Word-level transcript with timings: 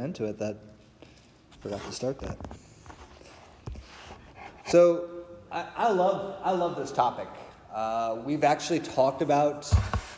into 0.00 0.24
it 0.24 0.38
that 0.38 0.56
forgot 1.60 1.84
to 1.84 1.92
start 1.92 2.18
that. 2.20 2.38
So 4.66 5.08
I, 5.52 5.66
I 5.76 5.92
love 5.92 6.36
I 6.42 6.52
love 6.52 6.76
this 6.76 6.92
topic. 6.92 7.28
Uh, 7.74 8.18
we've 8.24 8.44
actually 8.44 8.80
talked 8.80 9.22
about 9.22 9.72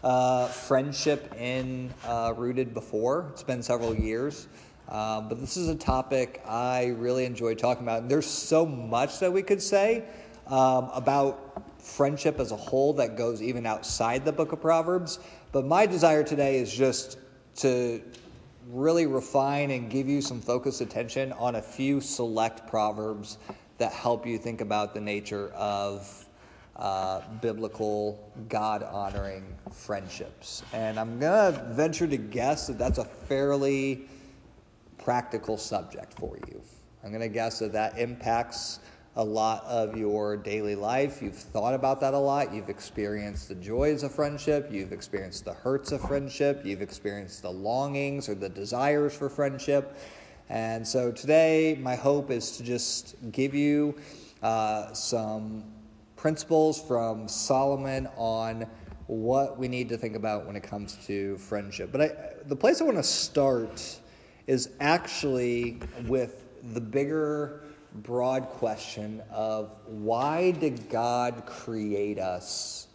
uh, 0.05 0.49
friendship 0.49 1.35
in 1.39 1.93
uh, 2.05 2.35
Rooted 2.37 2.75
before. 2.75 3.29
It's 3.33 3.43
been 3.43 3.63
several 3.63 3.95
years. 3.95 4.49
Um, 4.89 5.29
but 5.29 5.41
this 5.41 5.57
is 5.57 5.69
a 5.69 5.75
topic 5.75 6.43
I 6.47 6.87
really 6.99 7.25
enjoy 7.25 7.55
talking 7.55 7.83
about. 7.83 8.09
There's 8.09 8.27
so 8.27 8.67
much 8.67 9.21
that 9.21 9.33
we 9.33 9.43
could 9.43 9.63
say 9.63 10.05
um, 10.49 10.91
about 10.93 11.63
friendship 11.83 12.39
as 12.39 12.53
a 12.53 12.57
whole 12.57 12.93
that 12.95 13.17
goes 13.17 13.43
even 13.43 13.65
outside 13.65 14.25
the 14.25 14.33
book 14.33 14.53
of 14.53 14.61
Proverbs. 14.61 15.19
But 15.51 15.65
my 15.65 15.87
desire 15.87 16.23
today 16.25 16.59
is 16.59 16.73
just 16.73 17.19
to 17.57 18.03
really 18.73 19.07
refine 19.07 19.71
and 19.71 19.91
give 19.91 20.09
you 20.09 20.23
some 20.23 20.41
focused 20.41 20.81
attention 20.81 21.33
on 21.35 21.57
a 21.57 21.63
few 21.63 22.01
select 22.01 22.67
proverbs 22.67 23.37
that 23.77 23.93
help 23.93 24.27
you 24.27 24.39
think 24.39 24.63
about 24.63 24.95
the 24.95 25.01
nature 25.01 25.51
of 25.55 26.25
uh, 26.77 27.21
biblical, 27.43 28.33
God 28.49 28.83
honoring 28.83 29.45
friendships. 29.73 30.63
And 30.73 30.99
I'm 30.99 31.19
going 31.21 31.53
to 31.53 31.63
venture 31.75 32.07
to 32.07 32.17
guess 32.17 32.67
that 32.69 32.79
that's 32.79 32.99
a 32.99 33.05
fairly 33.05 34.09
practical 34.97 35.59
subject 35.59 36.15
for 36.15 36.39
you. 36.49 36.63
I'm 37.05 37.11
going 37.11 37.21
to 37.21 37.29
guess 37.29 37.59
that 37.59 37.73
that 37.73 37.99
impacts 37.99 38.79
a 39.17 39.25
lot 39.25 39.65
of 39.65 39.97
your 39.97 40.37
daily 40.37 40.75
life. 40.75 41.21
You've 41.21 41.37
thought 41.37 41.75
about 41.75 42.01
that 42.01 42.15
a 42.15 42.19
lot. 42.19 42.55
You've 42.55 42.71
experienced 42.71 43.49
the 43.49 43.55
joys 43.55 44.03
of 44.03 44.13
friendship. 44.13 44.69
You've 44.71 44.93
experienced 44.93 45.45
the 45.45 45.53
hurts 45.53 45.93
of 45.93 46.01
friendship. 46.01 46.63
You've 46.65 46.81
experienced 46.81 47.43
the 47.43 47.51
longings 47.51 48.29
or 48.29 48.35
the 48.35 48.49
desires 48.49 49.15
for 49.15 49.29
friendship. 49.29 49.99
And 50.49 50.87
so 50.87 51.13
today, 51.13 51.79
my 51.81 51.95
hope 51.95 52.31
is 52.31 52.57
to 52.57 52.63
just 52.63 53.17
give 53.33 53.55
you 53.55 53.95
uh, 54.43 54.93
some 54.95 55.65
principles 56.17 56.81
from 56.81 57.29
Solomon 57.29 58.09
on 58.17 58.67
what 59.09 59.59
we 59.59 59.69
need 59.69 59.91
to 59.91 59.99
think 59.99 60.17
about 60.17 60.47
when 60.47 60.57
it 60.57 60.63
comes 60.63 60.97
to 61.07 61.37
friendship. 61.37 61.93
But 61.93 62.01
I, 62.01 62.11
the 62.47 62.57
place 62.57 62.81
I 62.81 62.85
want 62.85 62.97
to 62.97 63.03
start 63.03 63.99
is 64.47 64.71
actually 64.81 65.81
with 66.07 66.49
the 66.73 66.81
bigger 66.81 67.65
broad 67.95 68.49
question 68.49 69.23
of 69.31 69.77
why 69.87 70.51
did 70.53 70.89
God 70.89 71.45
create 71.47 72.19
us 72.19 72.87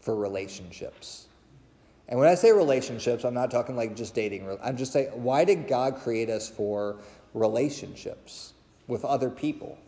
for 0.00 0.16
relationships? 0.16 1.26
And 2.08 2.18
when 2.18 2.28
I 2.28 2.34
say 2.34 2.52
relationships, 2.52 3.24
I'm 3.24 3.34
not 3.34 3.50
talking 3.50 3.76
like 3.76 3.96
just 3.96 4.14
dating. 4.14 4.58
I'm 4.62 4.76
just 4.76 4.92
saying, 4.92 5.08
why 5.10 5.44
did 5.44 5.66
God 5.66 5.96
create 5.96 6.28
us 6.28 6.48
for 6.48 6.96
relationships 7.32 8.52
with 8.86 9.04
other 9.04 9.30
people? 9.30 9.78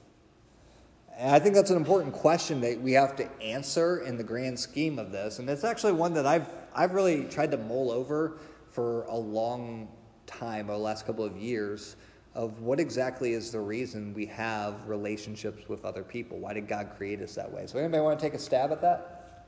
And 1.19 1.31
I 1.31 1.39
think 1.39 1.55
that's 1.55 1.71
an 1.71 1.77
important 1.77 2.15
question 2.15 2.61
that 2.63 2.81
we 2.81 2.93
have 2.93 3.17
to 3.17 3.43
answer 3.43 3.99
in 3.99 4.17
the 4.17 4.25
grand 4.25 4.59
scheme 4.59 4.99
of 4.99 5.13
this. 5.13 5.39
And 5.39 5.49
it's 5.49 5.65
actually 5.65 5.93
one 5.93 6.15
that 6.15 6.27
I've, 6.27 6.49
I've 6.75 6.93
really 6.93 7.25
tried 7.25 7.51
to 7.51 7.57
mull 7.57 7.91
over 7.91 8.39
for 8.71 9.05
a 9.05 9.17
long 9.17 9.89
time, 10.27 10.71
or 10.71 10.75
the 10.75 10.79
last 10.79 11.07
couple 11.07 11.25
of 11.25 11.37
years 11.37 11.97
of 12.37 12.61
what 12.61 12.79
exactly 12.79 13.33
is 13.33 13.51
the 13.51 13.59
reason 13.59 14.13
we 14.13 14.27
have 14.27 14.87
relationships 14.87 15.71
with 15.71 15.87
other 15.87 16.03
people. 16.03 16.39
Why 16.39 16.53
did 16.53 16.69
God 16.69 16.91
create 16.95 17.23
us 17.23 17.35
that 17.35 17.51
way? 17.51 17.67
So, 17.67 17.79
anybody 17.79 18.03
want 18.03 18.21
to 18.21 18.25
take 18.25 18.35
a 18.35 18.39
stab 18.39 18.73
at 18.73 18.83
that? 18.83 19.47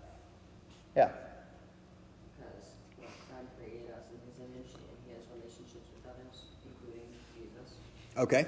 Yeah. 0.97 1.11
Because 2.39 3.12
God 3.31 3.44
created 3.59 3.91
us 3.91 4.06
in 4.11 4.19
His 4.25 4.39
image, 4.41 4.72
and 4.72 4.97
He 5.06 5.12
has 5.12 5.22
relationships 5.36 5.86
with 5.94 6.11
others, 6.11 6.42
including 6.64 7.06
Jesus. 7.36 7.75
Okay. 8.16 8.47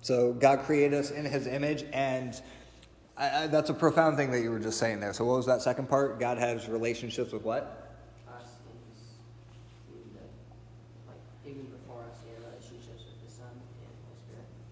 So, 0.00 0.32
God 0.32 0.60
created 0.60 0.98
us 0.98 1.10
in 1.10 1.26
His 1.26 1.46
image, 1.46 1.84
and 1.92 2.40
I, 3.18 3.42
I, 3.42 3.46
that's 3.48 3.68
a 3.68 3.74
profound 3.74 4.16
thing 4.16 4.30
that 4.30 4.40
you 4.40 4.50
were 4.50 4.58
just 4.58 4.78
saying 4.78 5.00
there. 5.00 5.12
So, 5.12 5.26
what 5.26 5.36
was 5.36 5.46
that 5.46 5.60
second 5.60 5.90
part? 5.90 6.18
God 6.18 6.38
has 6.38 6.68
relationships 6.68 7.32
with 7.32 7.42
what? 7.42 7.85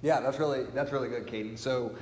Yeah, 0.04 0.20
that's 0.20 0.38
really 0.38 0.64
that's 0.74 0.92
really 0.92 1.08
good, 1.08 1.26
Caden. 1.26 1.58
So 1.58 1.96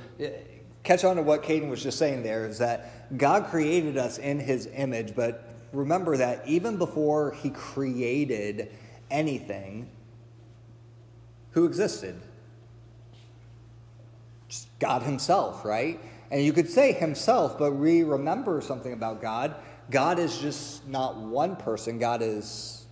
catch 0.83 1.05
on 1.05 1.15
to 1.15 1.21
what 1.21 1.41
Caden 1.41 1.69
was 1.69 1.81
just 1.81 1.97
saying 1.97 2.21
there 2.21 2.45
is 2.45 2.57
that 2.57 3.17
God 3.17 3.45
created 3.45 3.97
us 3.97 4.17
in 4.17 4.39
his 4.39 4.67
image, 4.75 5.15
but 5.15 5.47
remember 5.71 6.17
that 6.17 6.45
even 6.45 6.75
before 6.75 7.31
he 7.31 7.49
created 7.49 8.69
anything, 9.09 9.89
who 11.51 11.63
existed? 11.63 12.19
Just 14.49 14.67
God 14.79 15.03
himself, 15.03 15.63
right? 15.63 15.97
And 16.29 16.43
you 16.43 16.51
could 16.51 16.69
say 16.69 16.91
himself, 16.91 17.57
but 17.57 17.71
we 17.71 18.03
remember 18.03 18.59
something 18.59 18.91
about 18.91 19.21
God. 19.21 19.55
God 19.89 20.19
is 20.19 20.39
just 20.39 20.85
not 20.89 21.15
one 21.15 21.55
person, 21.55 21.99
God 21.99 22.21
is 22.21 22.85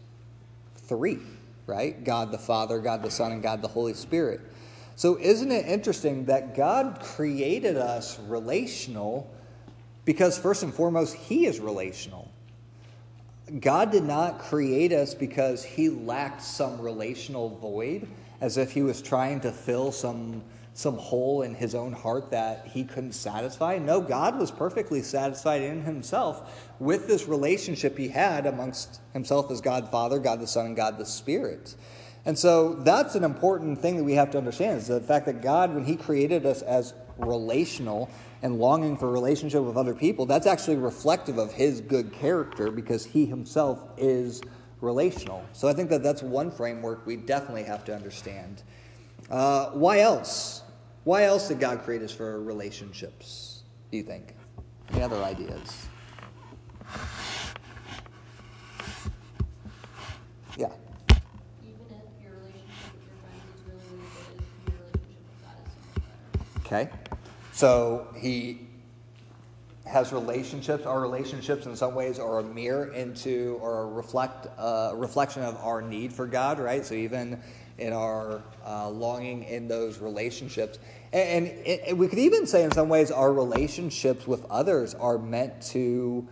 three, 0.76 1.20
right? 1.68 2.02
God 2.02 2.32
the 2.32 2.38
Father, 2.38 2.80
God 2.80 3.04
the 3.04 3.12
Son, 3.12 3.34
and 3.34 3.44
God 3.44 3.62
the 3.62 3.68
Holy 3.68 3.94
Spirit. 3.94 4.40
So, 5.02 5.18
isn't 5.20 5.52
it 5.52 5.66
interesting 5.66 6.26
that 6.26 6.56
God 6.56 7.00
created 7.02 7.76
us 7.76 8.20
relational 8.20 9.28
because, 10.06 10.38
first 10.38 10.62
and 10.62 10.72
foremost, 10.72 11.16
He 11.16 11.48
is 11.48 11.60
relational? 11.60 12.30
God 13.60 13.92
did 13.92 14.04
not 14.04 14.38
create 14.38 14.94
us 14.94 15.16
because 15.16 15.64
He 15.64 15.90
lacked 15.90 16.44
some 16.44 16.80
relational 16.80 17.50
void, 17.50 18.08
as 18.42 18.58
if 18.58 18.74
He 18.74 18.84
was 18.84 19.02
trying 19.02 19.40
to 19.40 19.52
fill 19.52 19.92
some, 19.92 20.44
some 20.76 21.00
hole 21.00 21.42
in 21.42 21.56
His 21.56 21.74
own 21.74 21.94
heart 21.94 22.30
that 22.30 22.68
He 22.68 22.84
couldn't 22.84 23.14
satisfy. 23.14 23.80
No, 23.80 24.02
God 24.02 24.38
was 24.38 24.52
perfectly 24.52 25.02
satisfied 25.02 25.64
in 25.64 25.82
Himself 25.82 26.72
with 26.78 27.08
this 27.08 27.28
relationship 27.28 27.98
He 27.98 28.10
had 28.10 28.46
amongst 28.46 29.02
Himself 29.14 29.50
as 29.50 29.62
God 29.62 29.90
Father, 29.90 30.20
God 30.20 30.40
the 30.40 30.46
Son, 30.46 30.68
and 30.68 30.76
God 30.76 31.00
the 31.00 31.08
Spirit. 31.08 31.74
And 32.26 32.38
so 32.38 32.76
that's 32.76 33.16
an 33.16 33.24
important 33.24 33.80
thing 33.80 33.98
that 33.98 34.04
we 34.04 34.14
have 34.14 34.32
to 34.32 34.38
understand 34.38 34.78
is 34.78 34.88
the 34.88 35.02
fact 35.02 35.26
that 35.26 35.42
God, 35.42 35.74
when 35.74 35.86
He 35.86 35.96
created 35.96 36.46
us 36.46 36.62
as 36.62 36.94
relational 37.18 38.10
and 38.44 38.60
longing 38.60 38.98
for 38.98 39.10
relationship 39.10 39.64
with 39.64 39.78
other 39.78 39.96
people, 39.96 40.26
that's 40.26 40.48
actually 40.48 40.78
reflective 40.78 41.38
of 41.38 41.52
His 41.54 41.82
good 41.82 42.12
character 42.14 42.70
because 42.70 43.06
He 43.06 43.26
Himself 43.26 43.80
is 43.98 44.42
relational. 44.82 45.44
So 45.54 45.68
I 45.68 45.74
think 45.74 45.90
that 45.90 46.04
that's 46.04 46.22
one 46.22 46.52
framework 46.52 47.06
we 47.06 47.16
definitely 47.16 47.64
have 47.64 47.86
to 47.86 47.96
understand. 47.96 48.64
Uh, 49.30 49.68
why 49.72 50.00
else? 50.00 50.64
Why 51.04 51.24
else 51.24 51.48
did 51.48 51.60
God 51.60 51.82
create 51.84 52.04
us 52.04 52.12
for 52.12 52.42
relationships, 52.42 53.64
do 53.90 53.98
you 53.98 54.04
think? 54.04 54.36
Any 54.92 55.02
other 55.02 55.24
ideas? 55.24 55.88
Okay? 66.72 66.90
So 67.52 68.08
he 68.18 68.60
has 69.86 70.14
relationships. 70.14 70.86
Our 70.86 71.02
relationships, 71.02 71.66
in 71.66 71.76
some 71.76 71.96
ways, 71.96 72.18
are 72.18 72.40
a 72.40 72.44
mirror 72.44 72.94
into 72.94 73.60
or 73.62 73.82
a 73.82 73.86
reflect 73.88 74.48
uh, 74.58 74.94
reflection 74.96 75.44
of 75.44 75.58
our 75.58 75.82
need 75.82 76.14
for 76.14 76.26
God, 76.26 76.60
right? 76.60 76.86
So 76.86 76.96
even 76.96 77.42
in 77.78 77.92
our 77.92 78.42
uh, 78.66 78.90
longing 78.90 79.44
in 79.44 79.68
those 79.68 79.98
relationships, 80.00 80.80
and, 81.12 81.48
and 81.48 81.68
it, 81.68 81.98
we 81.98 82.08
could 82.08 82.20
even 82.20 82.48
say, 82.48 82.64
in 82.64 82.72
some 82.72 82.88
ways, 82.88 83.12
our 83.12 83.34
relationships 83.34 84.26
with 84.26 84.46
others 84.50 84.94
are 84.94 85.18
meant 85.18 85.62
to 85.62 86.26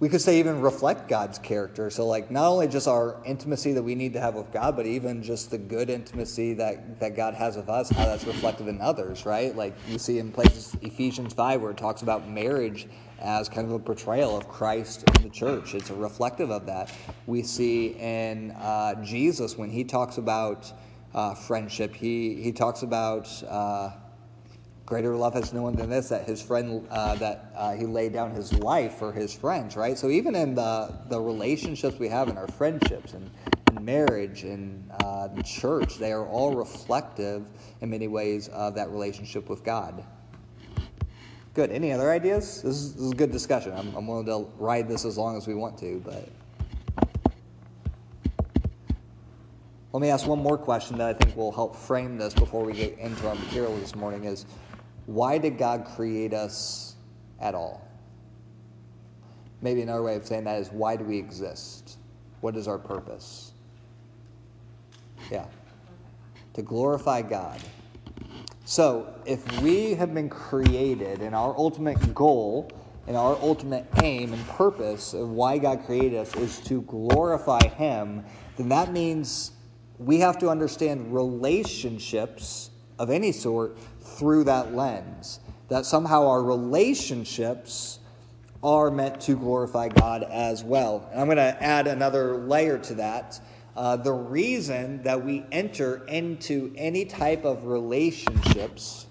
we 0.00 0.08
could 0.08 0.20
say 0.20 0.38
even 0.38 0.60
reflect 0.60 1.08
God's 1.08 1.40
character. 1.40 1.90
So, 1.90 2.06
like, 2.06 2.30
not 2.30 2.46
only 2.46 2.68
just 2.68 2.86
our 2.86 3.16
intimacy 3.24 3.72
that 3.72 3.82
we 3.82 3.96
need 3.96 4.12
to 4.12 4.20
have 4.20 4.34
with 4.34 4.52
God, 4.52 4.76
but 4.76 4.86
even 4.86 5.24
just 5.24 5.50
the 5.50 5.58
good 5.58 5.90
intimacy 5.90 6.54
that, 6.54 7.00
that 7.00 7.16
God 7.16 7.34
has 7.34 7.56
with 7.56 7.68
us, 7.68 7.90
how 7.90 8.04
that's 8.04 8.24
reflected 8.24 8.68
in 8.68 8.80
others, 8.80 9.26
right? 9.26 9.54
Like, 9.56 9.74
you 9.88 9.98
see 9.98 10.20
in 10.20 10.30
places, 10.30 10.76
Ephesians 10.82 11.34
5, 11.34 11.62
where 11.62 11.72
it 11.72 11.76
talks 11.76 12.02
about 12.02 12.28
marriage 12.28 12.86
as 13.18 13.48
kind 13.48 13.66
of 13.66 13.72
a 13.72 13.78
portrayal 13.80 14.36
of 14.36 14.48
Christ 14.48 15.02
in 15.16 15.24
the 15.24 15.30
church. 15.30 15.74
It's 15.74 15.90
a 15.90 15.94
reflective 15.94 16.50
of 16.50 16.66
that. 16.66 16.92
We 17.26 17.42
see 17.42 17.96
in 17.98 18.52
uh, 18.52 19.02
Jesus, 19.02 19.58
when 19.58 19.68
he 19.68 19.82
talks 19.82 20.18
about 20.18 20.72
uh, 21.12 21.34
friendship, 21.34 21.96
he, 21.96 22.40
he 22.40 22.52
talks 22.52 22.82
about. 22.82 23.42
Uh, 23.42 23.90
greater 24.88 25.14
love 25.14 25.34
has 25.34 25.52
no 25.52 25.60
one 25.60 25.76
than 25.76 25.90
this 25.90 26.08
that 26.08 26.26
his 26.26 26.40
friend 26.40 26.82
uh, 26.90 27.14
that 27.16 27.52
uh, 27.54 27.74
he 27.74 27.84
laid 27.84 28.10
down 28.10 28.30
his 28.30 28.54
life 28.54 28.94
for 28.94 29.12
his 29.12 29.34
friends 29.34 29.76
right? 29.76 29.98
So 29.98 30.08
even 30.08 30.34
in 30.34 30.54
the 30.54 30.98
the 31.10 31.20
relationships 31.20 31.98
we 31.98 32.08
have 32.08 32.28
in 32.28 32.38
our 32.38 32.48
friendships 32.48 33.12
and, 33.12 33.30
marriage 33.82 34.42
and 34.42 34.90
uh, 35.04 35.28
church 35.44 35.98
they 35.98 36.10
are 36.10 36.26
all 36.26 36.54
reflective 36.54 37.46
in 37.80 37.90
many 37.90 38.08
ways 38.08 38.48
of 38.48 38.74
that 38.74 38.90
relationship 38.90 39.48
with 39.48 39.62
god. 39.62 40.04
Good. 41.54 41.70
Any 41.70 41.92
other 41.92 42.10
ideas? 42.10 42.62
This 42.62 42.74
is, 42.74 42.94
this 42.94 43.02
is 43.04 43.12
a 43.12 43.14
good 43.14 43.30
discussion. 43.30 43.72
I'm, 43.74 43.94
I'm 43.94 44.06
willing 44.06 44.26
to 44.26 44.48
ride 44.58 44.88
this 44.88 45.04
as 45.04 45.16
long 45.16 45.36
as 45.36 45.46
we 45.46 45.54
want 45.54 45.78
to 45.78 46.02
but 46.04 46.28
Let 49.92 50.02
me 50.02 50.10
ask 50.10 50.26
one 50.26 50.42
more 50.42 50.58
question 50.58 50.98
that 50.98 51.08
I 51.08 51.12
think 51.14 51.34
will 51.34 51.50
help 51.50 51.74
frame 51.74 52.18
this 52.18 52.34
before 52.34 52.62
we 52.62 52.74
get 52.74 52.98
into 52.98 53.26
our 53.26 53.34
material 53.34 53.74
this 53.78 53.96
morning 53.96 54.24
is 54.24 54.44
why 55.08 55.38
did 55.38 55.56
God 55.56 55.86
create 55.86 56.34
us 56.34 56.94
at 57.40 57.54
all? 57.54 57.80
Maybe 59.62 59.80
another 59.80 60.02
way 60.02 60.16
of 60.16 60.26
saying 60.26 60.44
that 60.44 60.60
is 60.60 60.68
why 60.68 60.96
do 60.96 61.04
we 61.04 61.16
exist? 61.16 61.96
What 62.42 62.54
is 62.58 62.68
our 62.68 62.76
purpose? 62.76 63.52
Yeah. 65.30 65.46
To 66.52 66.62
glorify 66.62 67.22
God. 67.22 67.58
So, 68.66 69.14
if 69.24 69.62
we 69.62 69.94
have 69.94 70.12
been 70.12 70.28
created 70.28 71.22
and 71.22 71.34
our 71.34 71.56
ultimate 71.56 72.14
goal 72.14 72.70
and 73.06 73.16
our 73.16 73.34
ultimate 73.36 73.86
aim 74.02 74.34
and 74.34 74.46
purpose 74.46 75.14
of 75.14 75.30
why 75.30 75.56
God 75.56 75.86
created 75.86 76.18
us 76.18 76.36
is 76.36 76.60
to 76.66 76.82
glorify 76.82 77.66
Him, 77.66 78.26
then 78.58 78.68
that 78.68 78.92
means 78.92 79.52
we 79.96 80.20
have 80.20 80.36
to 80.40 80.50
understand 80.50 81.14
relationships 81.14 82.68
of 82.98 83.10
any 83.10 83.32
sort 83.32 83.78
through 84.00 84.44
that 84.44 84.74
lens. 84.74 85.40
That 85.68 85.84
somehow 85.84 86.28
our 86.28 86.42
relationships 86.42 87.98
are 88.62 88.90
meant 88.90 89.20
to 89.22 89.36
glorify 89.36 89.88
God 89.88 90.24
as 90.24 90.64
well. 90.64 91.08
And 91.12 91.20
I'm 91.20 91.26
going 91.26 91.36
to 91.36 91.62
add 91.62 91.86
another 91.86 92.38
layer 92.38 92.78
to 92.78 92.94
that. 92.94 93.40
Uh, 93.76 93.96
the 93.96 94.12
reason 94.12 95.02
that 95.02 95.24
we 95.24 95.44
enter 95.52 96.04
into 96.06 96.72
any 96.76 97.04
type 97.04 97.44
of 97.44 97.66
relationships, 97.66 99.06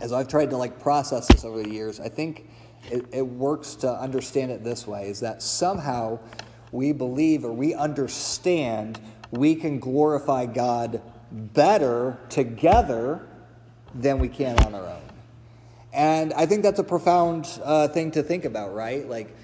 as 0.00 0.12
I've 0.12 0.26
tried 0.26 0.50
to 0.50 0.56
like 0.56 0.80
process 0.80 1.28
this 1.28 1.44
over 1.44 1.62
the 1.62 1.70
years, 1.70 2.00
I 2.00 2.08
think 2.08 2.50
it, 2.90 3.06
it 3.12 3.22
works 3.22 3.76
to 3.76 3.92
understand 3.92 4.50
it 4.50 4.64
this 4.64 4.88
way: 4.88 5.08
is 5.08 5.20
that 5.20 5.40
somehow 5.42 6.18
we 6.72 6.92
believe 6.92 7.44
or 7.44 7.52
we 7.52 7.74
understand 7.74 8.98
we 9.30 9.54
can 9.54 9.78
glorify 9.78 10.46
God 10.46 11.00
better 11.30 12.18
together 12.28 13.26
than 13.94 14.18
we 14.18 14.28
can 14.28 14.58
on 14.64 14.74
our 14.74 14.86
own. 14.86 15.02
And 15.92 16.32
I 16.34 16.46
think 16.46 16.62
that's 16.62 16.78
a 16.78 16.84
profound 16.84 17.48
uh, 17.64 17.88
thing 17.88 18.12
to 18.12 18.22
think 18.22 18.44
about, 18.44 18.74
right? 18.74 19.08
Like, 19.08 19.34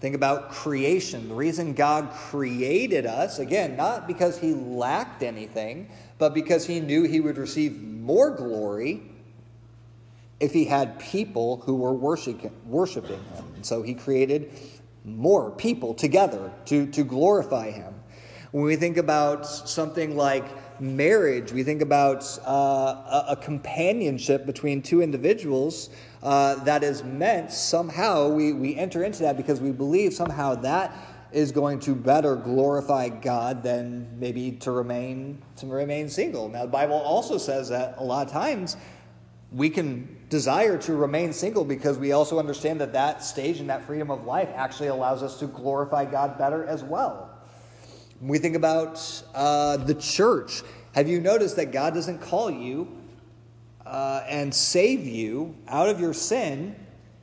think 0.00 0.14
about 0.14 0.50
creation. 0.50 1.28
The 1.28 1.34
reason 1.34 1.72
God 1.72 2.10
created 2.10 3.06
us, 3.06 3.38
again, 3.38 3.76
not 3.76 4.06
because 4.06 4.38
he 4.38 4.52
lacked 4.52 5.22
anything, 5.22 5.88
but 6.18 6.34
because 6.34 6.66
he 6.66 6.80
knew 6.80 7.04
he 7.04 7.20
would 7.20 7.38
receive 7.38 7.82
more 7.82 8.30
glory 8.30 9.02
if 10.40 10.52
he 10.52 10.66
had 10.66 10.98
people 10.98 11.62
who 11.64 11.76
were 11.76 11.94
worshiping, 11.94 12.52
worshiping 12.66 13.22
him. 13.34 13.44
And 13.54 13.64
so 13.64 13.82
he 13.82 13.94
created 13.94 14.50
more 15.04 15.50
people 15.50 15.94
together 15.94 16.52
to, 16.66 16.86
to 16.88 17.02
glorify 17.02 17.70
him. 17.70 17.94
When 18.50 18.64
we 18.64 18.76
think 18.76 18.98
about 18.98 19.46
something 19.46 20.16
like 20.16 20.44
marriage, 20.80 21.52
we 21.52 21.62
think 21.62 21.82
about 21.82 22.38
uh, 22.46 23.24
a, 23.28 23.36
companionship 23.40 24.46
between 24.46 24.82
two 24.82 25.02
individuals 25.02 25.90
uh, 26.22 26.56
that 26.64 26.82
is 26.82 27.04
meant 27.04 27.52
somehow, 27.52 28.28
we, 28.28 28.52
we 28.52 28.76
enter 28.76 29.04
into 29.04 29.22
that 29.22 29.36
because 29.36 29.60
we 29.60 29.72
believe 29.72 30.14
somehow 30.14 30.54
that 30.54 30.96
is 31.32 31.50
going 31.50 31.80
to 31.80 31.94
better 31.94 32.36
glorify 32.36 33.08
God 33.08 33.62
than 33.62 34.18
maybe 34.20 34.52
to 34.52 34.70
remain 34.70 35.42
to 35.56 35.66
remain 35.66 36.08
single. 36.08 36.48
Now 36.48 36.62
the 36.62 36.70
Bible 36.70 36.94
also 36.94 37.38
says 37.38 37.70
that 37.70 37.96
a 37.98 38.04
lot 38.04 38.26
of 38.26 38.32
times 38.32 38.76
we 39.50 39.68
can 39.68 40.16
desire 40.28 40.78
to 40.78 40.94
remain 40.94 41.32
single 41.32 41.64
because 41.64 41.98
we 41.98 42.12
also 42.12 42.38
understand 42.38 42.80
that 42.80 42.92
that 42.92 43.22
stage 43.22 43.60
and 43.60 43.68
that 43.70 43.82
freedom 43.82 44.10
of 44.10 44.24
life 44.24 44.48
actually 44.54 44.88
allows 44.88 45.22
us 45.22 45.38
to 45.40 45.46
glorify 45.46 46.04
God 46.04 46.38
better 46.38 46.64
as 46.64 46.84
well. 46.84 47.33
When 48.20 48.28
we 48.28 48.38
think 48.38 48.56
about 48.56 49.22
uh, 49.34 49.76
the 49.78 49.94
church, 49.94 50.62
have 50.92 51.08
you 51.08 51.20
noticed 51.20 51.56
that 51.56 51.72
God 51.72 51.94
doesn't 51.94 52.20
call 52.20 52.50
you 52.50 52.88
uh, 53.84 54.22
and 54.28 54.54
save 54.54 55.04
you 55.06 55.56
out 55.68 55.88
of 55.88 56.00
your 56.00 56.14
sin 56.14 56.76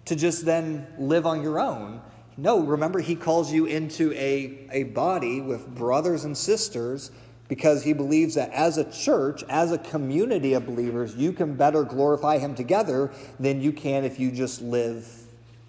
to 0.06 0.16
just 0.16 0.46
then 0.46 0.88
live 0.98 1.26
on 1.26 1.42
your 1.42 1.60
own? 1.60 2.02
No, 2.38 2.60
remember, 2.60 3.00
He 3.00 3.16
calls 3.16 3.52
you 3.52 3.66
into 3.66 4.12
a, 4.14 4.68
a 4.72 4.84
body 4.84 5.42
with 5.42 5.68
brothers 5.74 6.26
and 6.26 6.38
sisters 6.38 7.12
because 7.52 7.84
he 7.84 7.92
believes 7.92 8.36
that 8.36 8.50
as 8.54 8.78
a 8.78 8.90
church, 8.90 9.44
as 9.50 9.74
a 9.74 9.78
community 9.78 10.54
of 10.54 10.66
believers, 10.66 11.14
you 11.18 11.34
can 11.34 11.54
better 11.54 11.84
glorify 11.84 12.38
him 12.38 12.56
together 12.56 13.12
than 13.42 13.60
you 13.60 13.74
can 13.74 14.06
if 14.06 14.18
you 14.18 14.32
just 14.32 14.62
live 14.62 15.06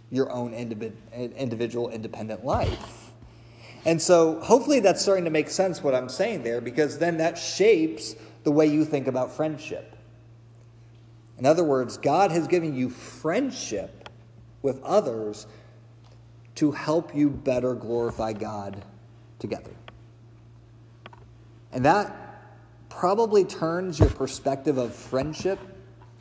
your 0.09 0.31
own 0.31 0.55
individual 0.55 1.89
independent 1.89 2.45
life. 2.45 3.02
And 3.85 4.01
so 4.01 4.41
hopefully 4.41 4.81
that's 4.81 5.03
starting 5.03 5.25
to 5.25 5.31
make 5.31 5.51
sense 5.51 5.83
what 5.83 5.95
I'm 5.95 6.09
saying 6.09 6.43
there 6.43 6.61
because 6.61 6.99
then 6.99 7.19
that 7.19 7.37
shapes 7.37 8.15
the 8.45 8.53
way 8.53 8.67
you 8.67 8.85
think 8.85 9.07
about 9.07 9.33
friendship. 9.33 9.97
In 11.39 11.47
other 11.47 11.65
words, 11.65 11.97
God 11.97 12.31
has 12.31 12.47
given 12.47 12.75
you 12.77 12.91
friendship 12.91 14.09
with 14.63 14.81
others 14.85 15.47
to 16.57 16.71
help 16.71 17.15
you 17.15 17.31
better 17.31 17.75
glorify 17.75 18.33
God 18.33 18.85
together. 19.39 19.73
And 21.73 21.85
that 21.85 22.15
probably 22.89 23.45
turns 23.45 23.99
your 23.99 24.11
perspective 24.11 24.79
of 24.79 24.95
friendship 24.95 25.59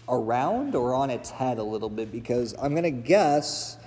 around 0.10 0.74
or 0.74 0.96
on 0.96 1.10
its 1.10 1.30
head 1.30 1.60
a 1.60 1.64
little 1.64 1.90
bit 1.90 2.12
because 2.12 2.56
I'm 2.60 2.72
going 2.72 2.84
to 2.84 2.92
guess 2.92 3.78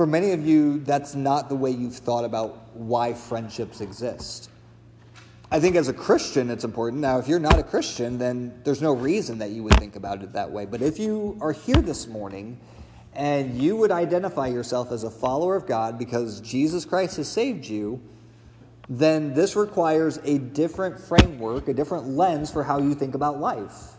for 0.00 0.06
many 0.06 0.32
of 0.32 0.46
you, 0.46 0.78
that's 0.78 1.14
not 1.14 1.50
the 1.50 1.54
way 1.54 1.70
you've 1.70 1.94
thought 1.94 2.24
about 2.24 2.74
why 2.74 3.12
friendships 3.12 3.82
exist. 3.82 4.48
I 5.50 5.60
think 5.60 5.76
as 5.76 5.88
a 5.88 5.92
Christian, 5.92 6.48
it's 6.48 6.64
important. 6.64 7.02
Now, 7.02 7.18
if 7.18 7.28
you're 7.28 7.38
not 7.38 7.58
a 7.58 7.62
Christian, 7.62 8.16
then 8.16 8.62
there's 8.64 8.80
no 8.80 8.94
reason 8.94 9.36
that 9.40 9.50
you 9.50 9.62
would 9.62 9.78
think 9.78 9.96
about 9.96 10.22
it 10.22 10.32
that 10.32 10.50
way. 10.50 10.64
But 10.64 10.80
if 10.80 10.98
you 10.98 11.36
are 11.42 11.52
here 11.52 11.82
this 11.82 12.06
morning 12.06 12.58
and 13.12 13.60
you 13.60 13.76
would 13.76 13.90
identify 13.90 14.46
yourself 14.46 14.90
as 14.90 15.04
a 15.04 15.10
follower 15.10 15.54
of 15.54 15.66
God 15.66 15.98
because 15.98 16.40
Jesus 16.40 16.86
Christ 16.86 17.18
has 17.18 17.28
saved 17.28 17.66
you, 17.66 18.00
then 18.88 19.34
this 19.34 19.54
requires 19.54 20.18
a 20.24 20.38
different 20.38 20.98
framework, 20.98 21.68
a 21.68 21.74
different 21.74 22.06
lens 22.06 22.50
for 22.50 22.64
how 22.64 22.78
you 22.78 22.94
think 22.94 23.14
about 23.14 23.38
life. 23.38 23.96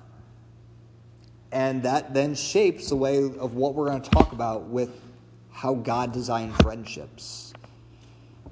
And 1.52 1.84
that 1.84 2.16
then 2.16 2.34
shapes 2.34 2.90
the 2.90 2.96
way 2.96 3.18
of 3.20 3.54
what 3.54 3.76
we're 3.76 3.90
going 3.90 4.02
to 4.02 4.10
talk 4.10 4.32
about 4.32 4.64
with 4.64 5.00
how 5.52 5.74
God 5.76 6.12
designed 6.12 6.56
friendships. 6.58 7.54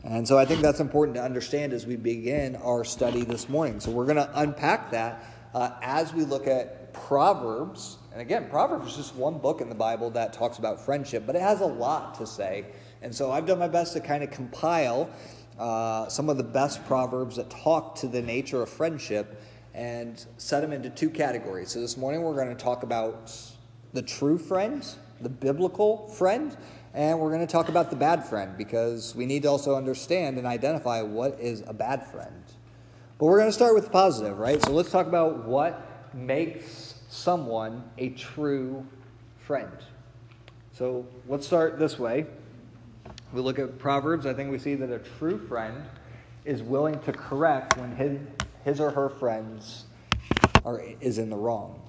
And 0.03 0.27
so 0.27 0.37
I 0.37 0.45
think 0.45 0.61
that's 0.61 0.79
important 0.79 1.15
to 1.15 1.23
understand 1.23 1.73
as 1.73 1.85
we 1.85 1.95
begin 1.95 2.55
our 2.57 2.83
study 2.85 3.23
this 3.23 3.49
morning. 3.49 3.79
So 3.79 3.91
we're 3.91 4.05
going 4.05 4.17
to 4.17 4.29
unpack 4.39 4.91
that 4.91 5.23
uh, 5.53 5.71
as 5.81 6.13
we 6.13 6.23
look 6.23 6.47
at 6.47 6.93
Proverbs. 6.93 7.97
And 8.13 8.21
again, 8.21 8.49
Proverbs 8.49 8.91
is 8.91 8.97
just 8.97 9.15
one 9.15 9.39
book 9.39 9.61
in 9.61 9.69
the 9.69 9.75
Bible 9.75 10.09
that 10.11 10.33
talks 10.33 10.57
about 10.57 10.79
friendship, 10.79 11.23
but 11.25 11.35
it 11.35 11.41
has 11.41 11.61
a 11.61 11.65
lot 11.65 12.15
to 12.15 12.25
say. 12.25 12.65
And 13.01 13.13
so 13.13 13.31
I've 13.31 13.45
done 13.45 13.59
my 13.59 13.67
best 13.67 13.93
to 13.93 13.99
kind 13.99 14.23
of 14.23 14.31
compile 14.31 15.09
uh, 15.57 16.07
some 16.07 16.29
of 16.29 16.37
the 16.37 16.43
best 16.43 16.85
proverbs 16.85 17.35
that 17.35 17.49
talk 17.49 17.95
to 17.95 18.07
the 18.07 18.21
nature 18.21 18.61
of 18.61 18.69
friendship 18.69 19.41
and 19.73 20.25
set 20.37 20.61
them 20.61 20.73
into 20.73 20.89
two 20.89 21.09
categories. 21.09 21.69
So 21.71 21.81
this 21.81 21.97
morning 21.97 22.21
we're 22.21 22.35
going 22.35 22.55
to 22.55 22.63
talk 22.63 22.83
about 22.83 23.31
the 23.93 24.01
true 24.01 24.37
friend, 24.37 24.85
the 25.21 25.29
biblical 25.29 26.07
friend, 26.07 26.55
and 26.93 27.19
we're 27.19 27.29
going 27.29 27.45
to 27.45 27.51
talk 27.51 27.69
about 27.69 27.89
the 27.89 27.95
bad 27.95 28.25
friend 28.25 28.57
because 28.57 29.15
we 29.15 29.25
need 29.25 29.43
to 29.43 29.49
also 29.49 29.75
understand 29.75 30.37
and 30.37 30.47
identify 30.47 31.01
what 31.01 31.39
is 31.39 31.63
a 31.67 31.73
bad 31.73 32.05
friend. 32.07 32.43
But 33.17 33.25
we're 33.25 33.39
going 33.39 33.49
to 33.49 33.53
start 33.53 33.75
with 33.75 33.85
the 33.85 33.89
positive, 33.91 34.37
right? 34.39 34.61
So 34.63 34.71
let's 34.71 34.91
talk 34.91 35.07
about 35.07 35.45
what 35.45 36.13
makes 36.13 36.95
someone 37.09 37.83
a 37.97 38.09
true 38.09 38.85
friend. 39.37 39.71
So 40.73 41.05
let's 41.27 41.45
start 41.45 41.79
this 41.79 41.99
way 41.99 42.25
we 43.31 43.41
look 43.41 43.59
at 43.59 43.77
Proverbs, 43.77 44.25
I 44.25 44.33
think 44.33 44.51
we 44.51 44.57
see 44.57 44.75
that 44.75 44.89
a 44.89 44.99
true 44.99 45.37
friend 45.47 45.83
is 46.45 46.63
willing 46.63 46.99
to 47.01 47.11
correct 47.11 47.77
when 47.77 47.95
his, 47.95 48.19
his 48.63 48.79
or 48.79 48.91
her 48.91 49.09
friends 49.09 49.85
are, 50.65 50.81
is 50.99 51.19
in 51.19 51.29
the 51.29 51.35
wrong. 51.35 51.79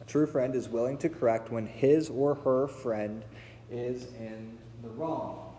A 0.00 0.04
true 0.04 0.26
friend 0.26 0.54
is 0.54 0.68
willing 0.68 0.98
to 0.98 1.08
correct 1.08 1.50
when 1.50 1.66
his 1.66 2.10
or 2.10 2.34
her 2.34 2.66
friend 2.66 3.24
is 3.70 4.06
in 4.18 4.56
the 4.82 4.88
wrong. 4.90 5.54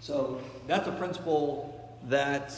So 0.00 0.40
that's 0.66 0.86
a 0.86 0.92
principle 0.92 1.98
that 2.08 2.54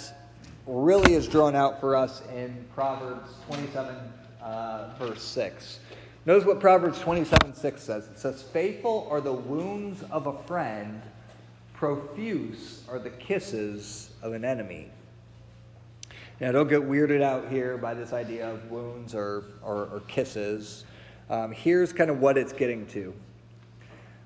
really 0.66 1.14
is 1.14 1.28
drawn 1.28 1.54
out 1.54 1.80
for 1.80 1.94
us 1.94 2.22
in 2.34 2.66
Proverbs 2.74 3.30
27, 3.46 3.94
uh, 4.42 4.90
verse 4.98 5.22
6. 5.22 5.78
Notice 6.24 6.44
what 6.44 6.58
Proverbs 6.58 6.98
27, 6.98 7.54
6 7.54 7.82
says. 7.82 8.08
It 8.08 8.18
says, 8.18 8.42
Faithful 8.42 9.06
are 9.10 9.20
the 9.20 9.32
wounds 9.32 10.02
of 10.10 10.26
a 10.26 10.42
friend 10.44 11.00
Profuse 11.76 12.82
are 12.88 12.98
the 12.98 13.10
kisses 13.10 14.08
of 14.22 14.32
an 14.32 14.46
enemy. 14.46 14.88
Now, 16.40 16.50
don't 16.50 16.68
get 16.68 16.80
weirded 16.80 17.20
out 17.20 17.50
here 17.50 17.76
by 17.76 17.92
this 17.92 18.14
idea 18.14 18.50
of 18.50 18.70
wounds 18.70 19.14
or, 19.14 19.44
or, 19.62 19.88
or 19.92 20.02
kisses. 20.08 20.86
Um, 21.28 21.52
here's 21.52 21.92
kind 21.92 22.08
of 22.08 22.20
what 22.20 22.38
it's 22.38 22.54
getting 22.54 22.86
to. 22.88 23.12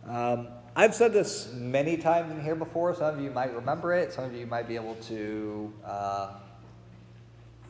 Um, 0.07 0.49
I've 0.77 0.95
said 0.95 1.13
this 1.13 1.53
many 1.53 1.97
times 1.97 2.33
in 2.33 2.41
here 2.41 2.55
before. 2.55 2.95
Some 2.95 3.15
of 3.15 3.21
you 3.21 3.31
might 3.31 3.55
remember 3.55 3.93
it. 3.93 4.13
Some 4.13 4.25
of 4.25 4.35
you 4.35 4.47
might 4.47 4.69
be 4.69 4.77
able 4.77 4.95
to 4.95 5.73
uh, 5.85 6.33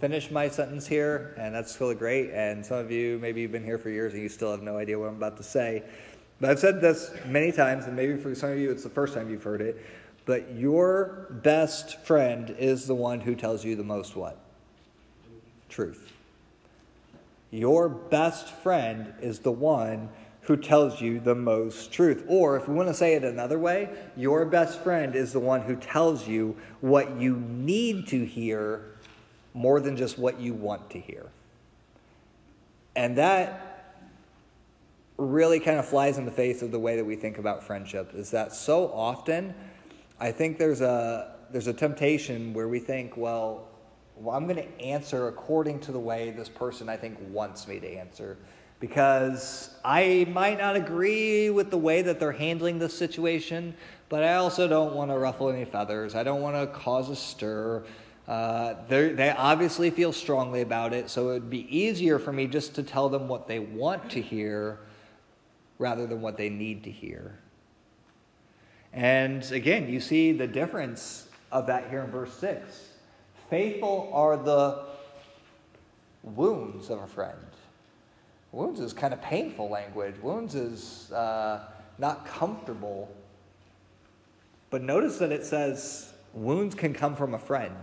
finish 0.00 0.30
my 0.30 0.48
sentence 0.48 0.86
here, 0.86 1.34
and 1.38 1.54
that's 1.54 1.80
really 1.80 1.94
great. 1.94 2.30
And 2.30 2.64
some 2.64 2.78
of 2.78 2.90
you, 2.90 3.18
maybe 3.20 3.40
you've 3.40 3.52
been 3.52 3.64
here 3.64 3.78
for 3.78 3.90
years 3.90 4.12
and 4.12 4.22
you 4.22 4.28
still 4.28 4.50
have 4.50 4.62
no 4.62 4.76
idea 4.76 4.98
what 4.98 5.08
I'm 5.08 5.16
about 5.16 5.36
to 5.38 5.42
say. 5.42 5.82
But 6.40 6.50
I've 6.50 6.58
said 6.58 6.80
this 6.80 7.10
many 7.26 7.52
times, 7.52 7.86
and 7.86 7.94
maybe 7.94 8.16
for 8.16 8.34
some 8.34 8.50
of 8.50 8.58
you 8.58 8.70
it's 8.70 8.82
the 8.82 8.90
first 8.90 9.14
time 9.14 9.30
you've 9.30 9.42
heard 9.42 9.60
it. 9.60 9.84
But 10.24 10.54
your 10.54 11.26
best 11.42 12.04
friend 12.04 12.54
is 12.58 12.86
the 12.86 12.94
one 12.94 13.20
who 13.20 13.34
tells 13.34 13.64
you 13.64 13.76
the 13.76 13.84
most 13.84 14.16
what? 14.16 14.38
Truth. 15.68 16.12
Your 17.50 17.88
best 17.88 18.48
friend 18.48 19.12
is 19.20 19.40
the 19.40 19.52
one 19.52 20.08
who 20.50 20.56
tells 20.56 21.00
you 21.00 21.20
the 21.20 21.34
most 21.36 21.92
truth. 21.92 22.24
Or 22.26 22.56
if 22.56 22.66
we 22.66 22.74
want 22.74 22.88
to 22.88 22.94
say 22.94 23.14
it 23.14 23.22
another 23.22 23.56
way, 23.56 23.88
your 24.16 24.44
best 24.44 24.80
friend 24.80 25.14
is 25.14 25.32
the 25.32 25.38
one 25.38 25.60
who 25.60 25.76
tells 25.76 26.26
you 26.26 26.56
what 26.80 27.20
you 27.20 27.36
need 27.36 28.08
to 28.08 28.26
hear 28.26 28.96
more 29.54 29.78
than 29.78 29.96
just 29.96 30.18
what 30.18 30.40
you 30.40 30.52
want 30.52 30.90
to 30.90 30.98
hear. 30.98 31.26
And 32.96 33.16
that 33.16 33.94
really 35.18 35.60
kind 35.60 35.78
of 35.78 35.86
flies 35.86 36.18
in 36.18 36.24
the 36.24 36.32
face 36.32 36.62
of 36.62 36.72
the 36.72 36.80
way 36.80 36.96
that 36.96 37.04
we 37.04 37.14
think 37.14 37.38
about 37.38 37.62
friendship 37.62 38.10
is 38.12 38.32
that 38.32 38.52
so 38.52 38.92
often 38.92 39.54
I 40.18 40.32
think 40.32 40.58
there's 40.58 40.80
a 40.80 41.36
there's 41.52 41.68
a 41.68 41.72
temptation 41.72 42.54
where 42.54 42.66
we 42.66 42.80
think, 42.80 43.16
well, 43.16 43.68
well 44.16 44.34
I'm 44.34 44.48
going 44.48 44.56
to 44.56 44.80
answer 44.80 45.28
according 45.28 45.78
to 45.82 45.92
the 45.92 46.00
way 46.00 46.32
this 46.32 46.48
person 46.48 46.88
I 46.88 46.96
think 46.96 47.18
wants 47.30 47.68
me 47.68 47.78
to 47.78 47.88
answer 47.88 48.36
because 48.80 49.70
I 49.84 50.26
might 50.32 50.58
not 50.58 50.74
agree 50.74 51.50
with 51.50 51.70
the 51.70 51.78
way 51.78 52.00
that 52.02 52.18
they're 52.18 52.32
handling 52.32 52.78
this 52.78 52.96
situation, 52.96 53.74
but 54.08 54.24
I 54.24 54.34
also 54.34 54.66
don't 54.66 54.94
want 54.94 55.10
to 55.10 55.18
ruffle 55.18 55.50
any 55.50 55.66
feathers. 55.66 56.14
I 56.14 56.22
don't 56.22 56.40
want 56.40 56.56
to 56.56 56.66
cause 56.66 57.10
a 57.10 57.16
stir. 57.16 57.84
Uh, 58.26 58.74
they 58.88 59.34
obviously 59.36 59.90
feel 59.90 60.12
strongly 60.12 60.62
about 60.62 60.94
it, 60.94 61.10
so 61.10 61.28
it 61.28 61.32
would 61.34 61.50
be 61.50 61.76
easier 61.76 62.18
for 62.18 62.32
me 62.32 62.46
just 62.46 62.74
to 62.76 62.82
tell 62.82 63.10
them 63.10 63.28
what 63.28 63.46
they 63.46 63.58
want 63.58 64.10
to 64.10 64.22
hear 64.22 64.80
rather 65.78 66.06
than 66.06 66.22
what 66.22 66.36
they 66.36 66.48
need 66.48 66.84
to 66.84 66.90
hear. 66.90 67.38
And 68.92 69.44
again, 69.52 69.88
you 69.88 70.00
see 70.00 70.32
the 70.32 70.46
difference 70.46 71.28
of 71.52 71.66
that 71.66 71.90
here 71.90 72.02
in 72.02 72.10
verse 72.10 72.32
6. 72.34 72.88
Faithful 73.50 74.10
are 74.12 74.36
the 74.36 74.84
wounds 76.22 76.88
of 76.88 77.00
a 77.00 77.06
friend. 77.06 77.49
Wounds 78.52 78.80
is 78.80 78.92
kind 78.92 79.14
of 79.14 79.22
painful 79.22 79.68
language. 79.68 80.16
Wounds 80.20 80.54
is 80.54 81.12
uh, 81.12 81.64
not 81.98 82.26
comfortable. 82.26 83.14
But 84.70 84.82
notice 84.82 85.18
that 85.18 85.32
it 85.32 85.44
says 85.44 86.12
wounds 86.32 86.74
can 86.74 86.94
come 86.94 87.16
from 87.16 87.34
a 87.34 87.38
friend 87.38 87.76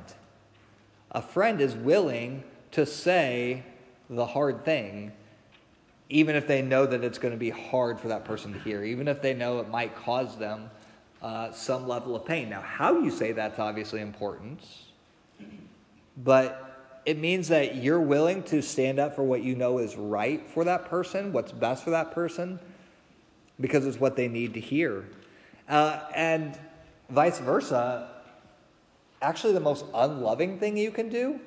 a 1.12 1.21
friend 1.21 1.62
is 1.62 1.75
willing 1.75 2.43
to 2.71 2.86
say 2.86 3.63
the 4.09 4.25
hard 4.25 4.65
thing, 4.65 5.12
even 6.09 6.36
if 6.36 6.47
they 6.47 6.62
know 6.62 6.86
that 6.86 7.03
it's 7.03 7.17
going 7.17 7.33
to 7.33 7.39
be 7.39 7.50
hard 7.50 8.00
for 8.00 8.09
that 8.09 8.25
person 8.25 8.53
to 8.53 8.59
hear, 8.59 8.83
even 8.83 9.07
if 9.07 9.21
they 9.21 9.33
know 9.33 9.59
it 9.59 9.69
might 9.69 9.95
cause 9.95 10.38
them 10.38 10.69
uh, 11.21 11.51
some 11.51 11.88
level 11.88 12.15
of 12.15 12.25
pain. 12.25 12.50
Now, 12.50 12.62
how 12.62 13.00
you 13.00 13.09
say 13.09 13.31
that's 13.31 13.59
obviously 13.59 14.01
important, 14.01 14.63
but 16.17 16.66
it 17.08 17.18
means 17.18 17.48
that 17.48 17.78
you're 17.78 18.02
willing 18.02 18.44
to 18.44 18.62
stand 18.62 19.00
up 19.00 19.16
for 19.16 19.24
what 19.24 19.42
you 19.42 19.56
know 19.56 19.78
is 19.78 19.96
right 19.96 20.46
for 20.46 20.66
that 20.66 20.90
person, 20.90 21.32
what's 21.32 21.54
best 21.54 21.86
for 21.86 21.92
that 21.92 22.12
person, 22.12 22.60
because 23.62 23.88
it's 23.88 23.98
what 23.98 24.18
they 24.18 24.28
need 24.28 24.54
to 24.56 24.60
hear. 24.60 25.06
Uh, 25.70 26.02
and 26.14 26.60
vice 27.10 27.40
versa, 27.40 28.10
actually 29.22 29.54
the 29.54 29.60
most 29.62 29.86
unloving 29.96 30.60
thing 30.60 30.76
you 30.76 30.92
can 30.92 31.08
do 31.08 31.40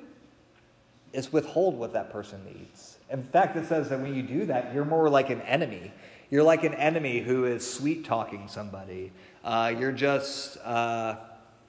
is 1.13 1.31
withhold 1.31 1.77
what 1.77 1.93
that 1.93 2.11
person 2.11 2.43
needs. 2.43 2.97
In 3.11 3.21
fact, 3.21 3.55
it 3.55 3.67
says 3.67 3.87
that 3.89 3.99
when 3.99 4.15
you 4.15 4.23
do 4.23 4.47
that, 4.47 4.73
you're 4.73 4.83
more 4.83 5.09
like 5.09 5.29
an 5.29 5.41
enemy. 5.41 5.91
You're 6.31 6.41
like 6.41 6.63
an 6.63 6.73
enemy 6.73 7.19
who 7.19 7.45
is 7.45 7.71
sweet 7.71 8.03
talking 8.03 8.47
somebody. 8.47 9.11
Uh, 9.43 9.71
you're 9.77 9.91
just, 9.91 10.57
uh, 10.63 11.17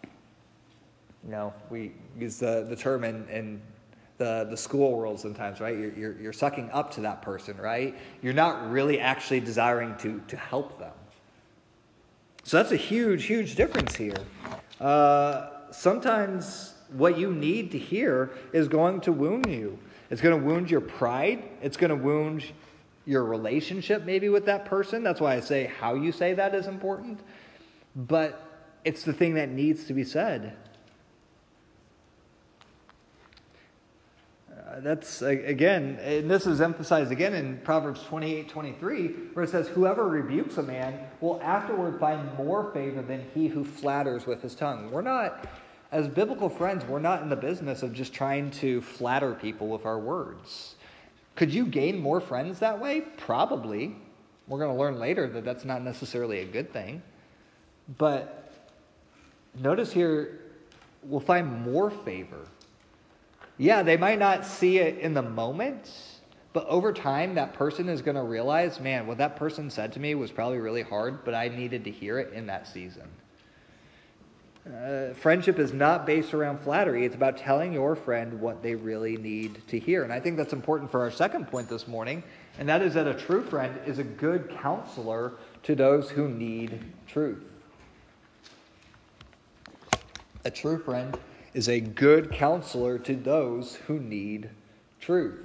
you 0.03 1.31
know, 1.31 1.53
we 1.69 1.93
use 2.19 2.39
the, 2.39 2.65
the 2.67 2.77
term 2.77 3.05
in, 3.05 3.29
in 3.29 3.61
the, 4.23 4.47
the 4.49 4.57
school 4.57 4.93
world 4.97 5.19
sometimes, 5.19 5.61
right? 5.61 5.77
You're, 5.77 5.93
you're, 5.95 6.21
you're 6.21 6.33
sucking 6.33 6.71
up 6.71 6.93
to 6.93 7.01
that 7.01 7.23
person, 7.23 7.57
right? 7.57 7.99
You're 8.23 8.33
not 8.35 8.71
really 8.71 9.01
actually 9.01 9.41
desiring 9.41 9.97
to, 9.99 10.23
to 10.29 10.37
help 10.37 10.79
them. 10.79 10.93
So 12.45 12.59
that's 12.59 12.71
a 12.71 12.77
huge, 12.77 13.25
huge 13.25 13.57
difference 13.57 13.97
here. 13.97 14.17
Uh, 14.81 15.49
sometimes 15.73 16.75
what 16.93 17.19
you 17.19 17.33
need 17.33 17.73
to 17.73 17.79
hear 17.79 18.31
is 18.53 18.69
going 18.69 19.01
to 19.03 19.13
wound 19.13 19.47
you. 19.47 19.77
It's 20.09 20.21
going 20.21 20.39
to 20.39 20.47
wound 20.47 20.71
your 20.71 20.81
pride. 20.81 21.43
It's 21.61 21.77
going 21.77 21.91
to 21.91 21.97
wound 21.97 22.45
your 23.05 23.25
relationship, 23.25 24.05
maybe 24.05 24.29
with 24.29 24.47
that 24.47 24.67
person. 24.67 25.03
That's 25.03 25.21
why 25.21 25.35
I 25.35 25.41
say 25.41 25.73
how 25.81 25.95
you 25.95 26.13
say 26.13 26.35
that 26.35 26.55
is 26.55 26.69
important. 26.69 27.19
But 27.97 28.41
it's 28.85 29.03
the 29.03 29.13
thing 29.13 29.35
that 29.35 29.49
needs 29.49 29.85
to 29.87 29.95
be 29.95 30.05
said. 30.05 30.57
Uh, 34.73 34.81
that's 34.81 35.21
again, 35.23 35.99
and 36.03 36.31
this 36.31 36.47
is 36.47 36.61
emphasized 36.61 37.13
again 37.13 37.35
in 37.35 37.59
Proverbs 37.59 38.03
28 38.05 38.49
23, 38.49 39.09
where 39.35 39.45
it 39.45 39.51
says, 39.51 39.69
Whoever 39.69 40.09
rebukes 40.09 40.57
a 40.57 40.63
man 40.63 40.99
will 41.21 41.41
afterward 41.43 42.01
find 42.01 42.35
more 42.39 42.73
favor 42.73 43.03
than 43.03 43.27
he 43.35 43.49
who 43.49 43.65
flatters 43.65 44.25
with 44.25 44.41
his 44.41 44.55
tongue. 44.55 44.91
We're 44.91 45.03
not 45.03 45.47
as 45.91 46.09
biblical 46.09 46.49
friends, 46.49 46.87
we're 46.87 47.01
not 47.01 47.23
in 47.23 47.29
the 47.29 47.37
business 47.37 47.83
of 47.83 47.93
just 47.93 48.15
trying 48.15 48.51
to 48.53 48.81
flatter 48.81 49.35
people 49.35 49.69
with 49.69 49.85
our 49.85 49.99
words. 49.99 50.77
Could 51.37 51.53
you 51.53 51.67
gain 51.67 51.99
more 51.99 52.21
friends 52.21 52.61
that 52.61 52.81
way? 52.81 53.03
Probably. 53.19 53.95
We're 54.49 54.59
going 54.59 54.75
to 54.75 54.79
learn 54.79 54.99
later 54.99 55.29
that 55.29 55.45
that's 55.45 55.67
not 55.67 55.83
necessarily 55.83 56.41
a 56.41 56.47
good 56.47 56.73
thing. 56.73 57.03
But 57.99 58.55
notice 59.59 59.93
here, 59.93 60.41
we'll 61.03 61.21
find 61.21 61.63
more 61.63 61.91
favor. 61.91 62.47
Yeah, 63.59 63.83
they 63.83 63.97
might 63.97 64.19
not 64.19 64.45
see 64.45 64.79
it 64.79 64.99
in 64.99 65.15
the 65.15 65.23
moment, 65.23 65.91
but 66.53 66.67
over 66.67 66.93
time, 66.93 67.35
that 67.35 67.55
person 67.55 67.89
is 67.89 68.03
going 68.03 68.17
to 68.17 68.23
realize, 68.23 68.81
man, 68.81 69.07
what 69.07 69.19
that 69.19 69.37
person 69.37 69.71
said 69.71 69.93
to 69.93 70.01
me 70.01 70.15
was 70.15 70.31
probably 70.31 70.59
really 70.59 70.83
hard, 70.83 71.25
but 71.25 71.35
I 71.35 71.49
needed 71.49 71.85
to 71.85 71.91
hear 71.91 72.19
it 72.19 72.33
in 72.33 72.47
that 72.47 72.67
season. 72.67 73.09
Uh, 74.67 75.13
friendship 75.15 75.59
is 75.59 75.73
not 75.73 76.07
based 76.07 76.35
around 76.35 76.61
flattery. 76.61 77.05
It's 77.05 77.17
about 77.17 77.37
telling 77.37 77.73
your 77.73 77.97
friend 77.97 78.41
what 78.41 78.63
they 78.63 78.77
really 78.77 79.17
need 79.17 79.61
to 79.69 79.79
hear. 79.79 80.05
And 80.05 80.13
I 80.13 80.21
think 80.21 80.37
that's 80.37 80.53
important 80.53 80.91
for 80.91 81.01
our 81.01 81.11
second 81.11 81.49
point 81.49 81.69
this 81.69 81.89
morning, 81.89 82.23
and 82.59 82.69
that 82.69 82.81
is 82.81 82.95
that 82.95 83.09
a 83.09 83.15
true 83.15 83.43
friend 83.43 83.77
is 83.87 83.99
a 83.99 84.05
good 84.05 84.51
counselor 84.51 85.33
to 85.65 85.75
those 85.75 86.11
who 86.11 86.29
need 86.29 86.81
truth. 87.09 87.43
A 90.45 90.51
true 90.51 90.79
friend 90.79 91.19
is 91.55 91.69
a 91.69 91.81
good 91.81 92.33
counselor 92.33 92.99
to 92.99 93.15
those 93.15 93.77
who 93.87 93.99
need 93.99 94.51
truth. 95.01 95.39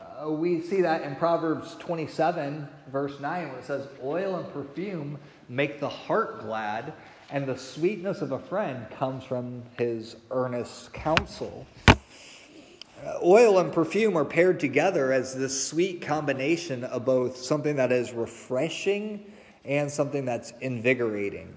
Uh, 0.00 0.30
we 0.30 0.60
see 0.60 0.80
that 0.82 1.02
in 1.02 1.16
Proverbs 1.16 1.76
27, 1.78 2.68
verse 2.90 3.18
9, 3.20 3.48
where 3.48 3.58
it 3.58 3.64
says, 3.64 3.88
Oil 4.02 4.36
and 4.36 4.52
perfume 4.52 5.18
make 5.48 5.80
the 5.80 5.88
heart 5.88 6.40
glad 6.40 6.92
and 7.30 7.46
the 7.46 7.58
sweetness 7.58 8.22
of 8.22 8.32
a 8.32 8.38
friend 8.38 8.86
comes 8.90 9.24
from 9.24 9.62
his 9.78 10.16
earnest 10.30 10.92
counsel. 10.92 11.66
Uh, 11.88 13.18
oil 13.22 13.58
and 13.58 13.72
perfume 13.72 14.16
are 14.16 14.24
paired 14.24 14.60
together 14.60 15.12
as 15.12 15.34
this 15.34 15.68
sweet 15.68 16.00
combination 16.00 16.84
of 16.84 17.04
both 17.04 17.36
something 17.36 17.76
that 17.76 17.92
is 17.92 18.12
refreshing 18.12 19.32
and 19.64 19.90
something 19.90 20.24
that's 20.24 20.52
invigorating. 20.60 21.54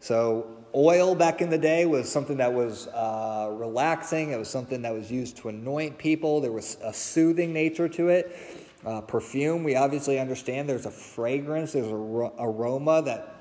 So, 0.00 0.61
oil 0.74 1.14
back 1.14 1.40
in 1.40 1.50
the 1.50 1.58
day 1.58 1.84
was 1.86 2.10
something 2.10 2.38
that 2.38 2.52
was 2.52 2.88
uh, 2.88 3.48
relaxing, 3.52 4.30
it 4.30 4.38
was 4.38 4.48
something 4.48 4.82
that 4.82 4.92
was 4.92 5.10
used 5.10 5.36
to 5.38 5.48
anoint 5.48 5.98
people, 5.98 6.40
there 6.40 6.52
was 6.52 6.76
a 6.82 6.92
soothing 6.92 7.52
nature 7.52 7.88
to 7.88 8.08
it. 8.08 8.36
Uh, 8.84 9.00
perfume, 9.00 9.62
we 9.62 9.76
obviously 9.76 10.18
understand 10.18 10.68
there's 10.68 10.86
a 10.86 10.90
fragrance, 10.90 11.72
there's 11.72 11.86
an 11.86 12.30
aroma 12.38 13.02
that 13.02 13.36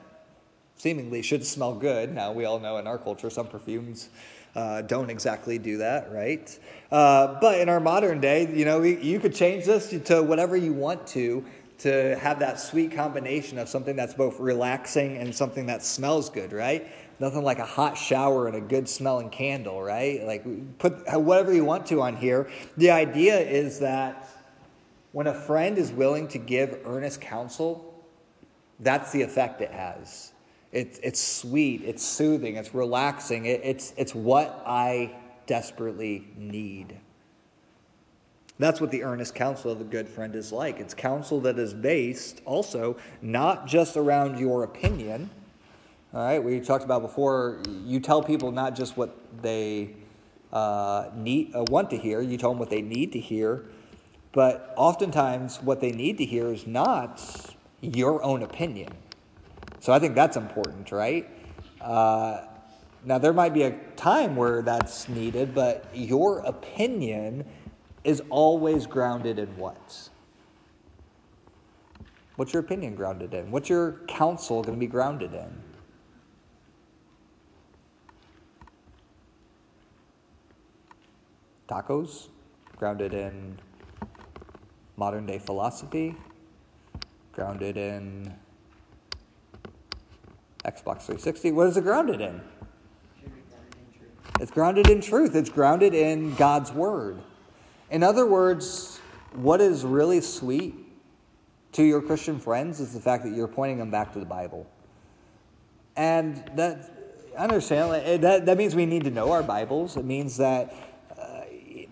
seemingly 0.75 1.21
should 1.21 1.45
smell 1.45 1.73
good. 1.73 2.13
Now, 2.13 2.31
we 2.31 2.45
all 2.45 2.59
know 2.59 2.77
in 2.77 2.85
our 2.85 2.97
culture 2.97 3.29
some 3.29 3.47
perfumes 3.47 4.09
uh, 4.55 4.81
don't 4.81 5.09
exactly 5.09 5.57
do 5.57 5.77
that, 5.77 6.11
right? 6.11 6.59
Uh, 6.91 7.39
but 7.39 7.59
in 7.59 7.69
our 7.69 7.79
modern 7.79 8.19
day, 8.19 8.53
you 8.53 8.65
know, 8.65 8.81
we, 8.81 9.01
you 9.01 9.19
could 9.19 9.33
change 9.33 9.65
this 9.65 9.89
to 10.05 10.21
whatever 10.21 10.57
you 10.57 10.73
want 10.73 11.07
to 11.07 11.45
to 11.79 12.15
have 12.17 12.37
that 12.37 12.59
sweet 12.59 12.91
combination 12.91 13.57
of 13.57 13.67
something 13.67 13.95
that's 13.95 14.13
both 14.13 14.39
relaxing 14.39 15.17
and 15.17 15.33
something 15.33 15.65
that 15.65 15.81
smells 15.83 16.29
good, 16.29 16.53
right? 16.53 16.87
Nothing 17.21 17.43
like 17.43 17.59
a 17.59 17.65
hot 17.65 17.99
shower 17.99 18.47
and 18.47 18.55
a 18.55 18.61
good 18.61 18.89
smelling 18.89 19.29
candle, 19.29 19.79
right? 19.79 20.25
Like 20.25 20.43
put 20.79 21.07
whatever 21.21 21.53
you 21.53 21.63
want 21.63 21.85
to 21.85 22.01
on 22.01 22.15
here. 22.15 22.49
The 22.77 22.89
idea 22.89 23.39
is 23.39 23.79
that 23.79 24.27
when 25.11 25.27
a 25.27 25.33
friend 25.33 25.77
is 25.77 25.91
willing 25.91 26.27
to 26.29 26.39
give 26.39 26.79
earnest 26.83 27.21
counsel, 27.21 28.03
that's 28.79 29.11
the 29.11 29.21
effect 29.21 29.61
it 29.61 29.69
has. 29.69 30.33
It's, 30.71 30.97
it's 31.03 31.21
sweet, 31.21 31.83
it's 31.83 32.03
soothing, 32.03 32.55
it's 32.55 32.73
relaxing, 32.73 33.45
it, 33.45 33.61
it's, 33.63 33.93
it's 33.97 34.15
what 34.15 34.63
I 34.65 35.15
desperately 35.45 36.27
need. 36.35 36.97
That's 38.57 38.81
what 38.81 38.89
the 38.89 39.03
earnest 39.03 39.35
counsel 39.35 39.71
of 39.71 39.79
a 39.79 39.83
good 39.83 40.09
friend 40.09 40.35
is 40.35 40.51
like. 40.51 40.79
It's 40.79 40.95
counsel 40.95 41.39
that 41.41 41.59
is 41.59 41.75
based 41.75 42.41
also 42.45 42.97
not 43.21 43.67
just 43.67 43.95
around 43.95 44.39
your 44.39 44.63
opinion. 44.63 45.29
All 46.13 46.21
right, 46.21 46.43
we 46.43 46.59
talked 46.59 46.83
about 46.83 47.01
before, 47.01 47.61
you 47.85 48.01
tell 48.01 48.21
people 48.21 48.51
not 48.51 48.75
just 48.75 48.97
what 48.97 49.17
they 49.41 49.95
uh, 50.51 51.09
need, 51.15 51.55
uh, 51.55 51.63
want 51.69 51.89
to 51.91 51.97
hear, 51.97 52.19
you 52.19 52.35
tell 52.37 52.49
them 52.49 52.59
what 52.59 52.69
they 52.69 52.81
need 52.81 53.13
to 53.13 53.19
hear, 53.19 53.63
but 54.33 54.73
oftentimes 54.75 55.61
what 55.61 55.79
they 55.79 55.93
need 55.93 56.17
to 56.17 56.25
hear 56.25 56.51
is 56.51 56.67
not 56.67 57.55
your 57.79 58.21
own 58.23 58.43
opinion. 58.43 58.89
So 59.79 59.93
I 59.93 59.99
think 59.99 60.13
that's 60.13 60.35
important, 60.35 60.91
right? 60.91 61.29
Uh, 61.79 62.41
now, 63.05 63.17
there 63.17 63.31
might 63.31 63.53
be 63.53 63.63
a 63.63 63.71
time 63.95 64.35
where 64.35 64.61
that's 64.61 65.07
needed, 65.07 65.55
but 65.55 65.85
your 65.93 66.39
opinion 66.39 67.45
is 68.03 68.21
always 68.29 68.85
grounded 68.85 69.39
in 69.39 69.55
what? 69.55 70.09
What's 72.35 72.51
your 72.51 72.59
opinion 72.63 72.95
grounded 72.95 73.33
in? 73.33 73.49
What's 73.49 73.69
your 73.69 74.01
counsel 74.09 74.61
going 74.61 74.75
to 74.75 74.79
be 74.79 74.87
grounded 74.87 75.33
in? 75.33 75.70
Tacos? 81.71 82.27
Grounded 82.75 83.13
in 83.13 83.57
modern 84.97 85.25
day 85.25 85.39
philosophy? 85.39 86.15
Grounded 87.31 87.77
in 87.77 88.33
Xbox 90.65 91.03
360? 91.03 91.51
What 91.53 91.67
is 91.67 91.77
it 91.77 91.83
grounded 91.83 92.19
in? 92.19 92.41
It's 94.41 94.51
grounded 94.51 94.89
in 94.89 94.99
truth. 94.99 95.33
It's 95.33 95.49
grounded 95.49 95.93
in 95.93 96.35
God's 96.35 96.73
Word. 96.73 97.21
In 97.89 98.03
other 98.03 98.25
words, 98.25 98.99
what 99.33 99.61
is 99.61 99.85
really 99.85 100.19
sweet 100.19 100.75
to 101.71 101.83
your 101.83 102.01
Christian 102.01 102.37
friends 102.37 102.81
is 102.81 102.93
the 102.93 102.99
fact 102.99 103.23
that 103.23 103.31
you're 103.31 103.47
pointing 103.47 103.77
them 103.77 103.91
back 103.91 104.11
to 104.13 104.19
the 104.19 104.25
Bible. 104.25 104.69
And 105.95 106.43
that, 106.55 106.91
I 107.37 107.43
understand, 107.43 108.23
that, 108.23 108.45
that 108.45 108.57
means 108.57 108.75
we 108.75 108.85
need 108.85 109.05
to 109.05 109.11
know 109.11 109.31
our 109.31 109.43
Bibles. 109.43 109.95
It 109.95 110.03
means 110.03 110.35
that 110.37 110.90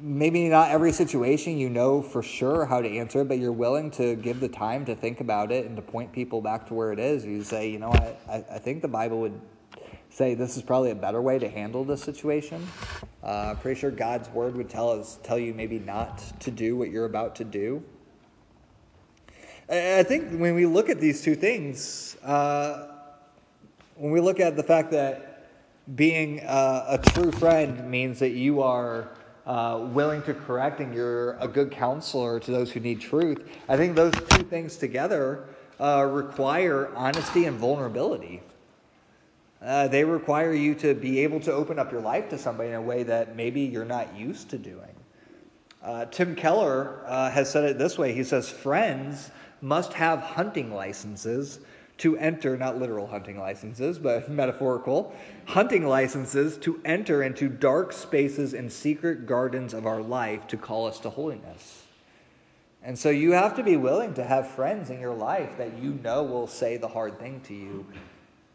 maybe 0.01 0.47
not 0.47 0.71
every 0.71 0.91
situation 0.91 1.57
you 1.57 1.69
know 1.69 2.01
for 2.01 2.23
sure 2.23 2.65
how 2.65 2.81
to 2.81 2.87
answer 2.87 3.23
but 3.23 3.37
you're 3.37 3.51
willing 3.51 3.91
to 3.91 4.15
give 4.15 4.39
the 4.39 4.47
time 4.47 4.85
to 4.85 4.95
think 4.95 5.19
about 5.19 5.51
it 5.51 5.65
and 5.65 5.75
to 5.75 5.81
point 5.81 6.11
people 6.13 6.41
back 6.41 6.67
to 6.67 6.73
where 6.73 6.93
it 6.93 6.99
is. 6.99 7.25
You 7.25 7.43
say, 7.43 7.69
you 7.69 7.79
know, 7.79 7.91
I, 7.91 8.43
I 8.49 8.59
think 8.59 8.81
the 8.81 8.87
Bible 8.87 9.19
would 9.21 9.39
say 10.09 10.33
this 10.33 10.57
is 10.57 10.63
probably 10.63 10.91
a 10.91 10.95
better 10.95 11.21
way 11.21 11.37
to 11.39 11.47
handle 11.47 11.83
this 11.83 12.01
situation. 12.01 12.67
Uh, 13.23 13.55
pretty 13.55 13.79
sure 13.79 13.91
God's 13.91 14.29
word 14.29 14.55
would 14.55 14.69
tell 14.69 14.89
us, 14.89 15.19
tell 15.23 15.37
you 15.37 15.53
maybe 15.53 15.79
not 15.79 16.39
to 16.41 16.51
do 16.51 16.75
what 16.75 16.89
you're 16.89 17.05
about 17.05 17.35
to 17.35 17.43
do. 17.43 17.83
I 19.69 20.01
think 20.01 20.39
when 20.39 20.55
we 20.55 20.65
look 20.65 20.89
at 20.89 20.99
these 20.99 21.21
two 21.21 21.35
things, 21.35 22.17
uh, 22.23 22.87
when 23.95 24.11
we 24.11 24.19
look 24.19 24.39
at 24.39 24.55
the 24.55 24.63
fact 24.63 24.91
that 24.91 25.47
being 25.95 26.39
uh, 26.39 26.85
a 26.87 27.09
true 27.09 27.31
friend 27.31 27.89
means 27.89 28.19
that 28.19 28.31
you 28.31 28.61
are 28.61 29.11
uh, 29.45 29.79
willing 29.91 30.21
to 30.23 30.33
correct 30.33 30.79
and 30.79 30.93
you're 30.93 31.33
a 31.39 31.47
good 31.47 31.71
counselor 31.71 32.39
to 32.39 32.51
those 32.51 32.71
who 32.71 32.79
need 32.79 33.01
truth, 33.01 33.49
I 33.67 33.77
think 33.77 33.95
those 33.95 34.13
two 34.13 34.43
things 34.43 34.77
together 34.77 35.45
uh, 35.79 36.07
require 36.09 36.93
honesty 36.95 37.45
and 37.45 37.57
vulnerability. 37.57 38.41
Uh, 39.61 39.87
they 39.87 40.03
require 40.03 40.53
you 40.53 40.73
to 40.75 40.93
be 40.93 41.19
able 41.19 41.39
to 41.41 41.51
open 41.51 41.79
up 41.79 41.91
your 41.91 42.01
life 42.01 42.29
to 42.29 42.37
somebody 42.37 42.69
in 42.69 42.75
a 42.75 42.81
way 42.81 43.03
that 43.03 43.35
maybe 43.35 43.61
you're 43.61 43.85
not 43.85 44.15
used 44.15 44.49
to 44.49 44.57
doing. 44.57 44.95
Uh, 45.83 46.05
Tim 46.05 46.35
Keller 46.35 47.01
uh, 47.05 47.29
has 47.31 47.49
said 47.49 47.63
it 47.63 47.77
this 47.77 47.97
way 47.97 48.13
he 48.13 48.23
says, 48.23 48.49
Friends 48.49 49.31
must 49.61 49.93
have 49.93 50.19
hunting 50.19 50.73
licenses 50.73 51.59
to 51.99 52.17
enter, 52.17 52.57
not 52.57 52.77
literal 52.77 53.07
hunting 53.07 53.39
licenses, 53.39 53.99
but 53.99 54.29
metaphorical, 54.31 55.15
hunting 55.45 55.87
licenses 55.87 56.57
to 56.57 56.81
enter 56.83 57.23
into 57.23 57.47
dark 57.47 57.93
spaces 57.93 58.53
and 58.53 58.71
secret 58.71 59.25
gardens 59.25 59.73
of 59.73 59.85
our 59.85 60.01
life 60.01 60.47
to 60.47 60.57
call 60.57 60.87
us 60.87 60.99
to 60.99 61.09
holiness. 61.09 61.83
And 62.81 62.97
so 62.97 63.09
you 63.09 63.31
have 63.33 63.55
to 63.57 63.63
be 63.63 63.77
willing 63.77 64.13
to 64.15 64.23
have 64.23 64.49
friends 64.49 64.89
in 64.89 64.99
your 64.99 65.13
life 65.13 65.57
that 65.57 65.77
you 65.77 65.99
know 66.03 66.23
will 66.23 66.47
say 66.47 66.77
the 66.77 66.87
hard 66.87 67.19
thing 67.19 67.41
to 67.41 67.53
you 67.53 67.85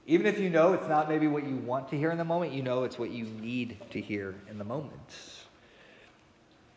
even 0.06 0.26
if 0.26 0.38
you 0.38 0.50
know 0.50 0.74
it's 0.74 0.86
not 0.86 1.08
maybe 1.08 1.26
what 1.26 1.46
you 1.46 1.56
want 1.56 1.88
to 1.88 1.96
hear 1.96 2.10
in 2.10 2.18
the 2.18 2.24
moment, 2.24 2.52
you 2.52 2.62
know 2.62 2.84
it's 2.84 2.98
what 2.98 3.10
you 3.10 3.24
need 3.24 3.78
to 3.90 4.00
hear 4.00 4.34
in 4.50 4.58
the 4.58 4.64
moment. 4.64 4.92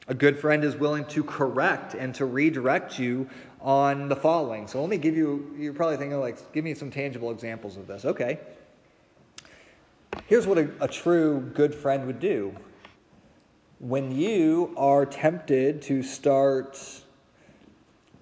A 0.10 0.13
good 0.13 0.39
friend 0.39 0.63
is 0.63 0.76
willing 0.76 1.06
to 1.06 1.24
correct 1.24 1.93
and 1.93 2.15
to 2.15 2.26
redirect 2.26 2.98
you 2.98 3.30
on 3.60 4.08
the 4.08 4.15
following. 4.15 4.67
So 4.67 4.80
let 4.80 4.89
me 4.89 4.98
give 4.98 5.17
you, 5.17 5.54
you're 5.58 5.74
probably 5.74 5.98
thinking, 5.98 6.20
like, 6.20 6.54
give 6.54 6.63
me 6.63 6.74
some 6.74 6.89
tangible 6.89 7.32
examples 7.32 7.76
of 7.76 7.88
this. 7.88 8.06
Okay. 8.06 8.39
Here's 10.28 10.48
what 10.48 10.58
a, 10.58 10.70
a 10.80 10.88
true 10.88 11.41
good 11.54 11.76
friend 11.76 12.08
would 12.08 12.20
do. 12.20 12.56
When 13.80 14.12
you 14.12 14.74
are 14.78 15.06
tempted 15.06 15.82
to 15.84 16.02
start 16.02 16.82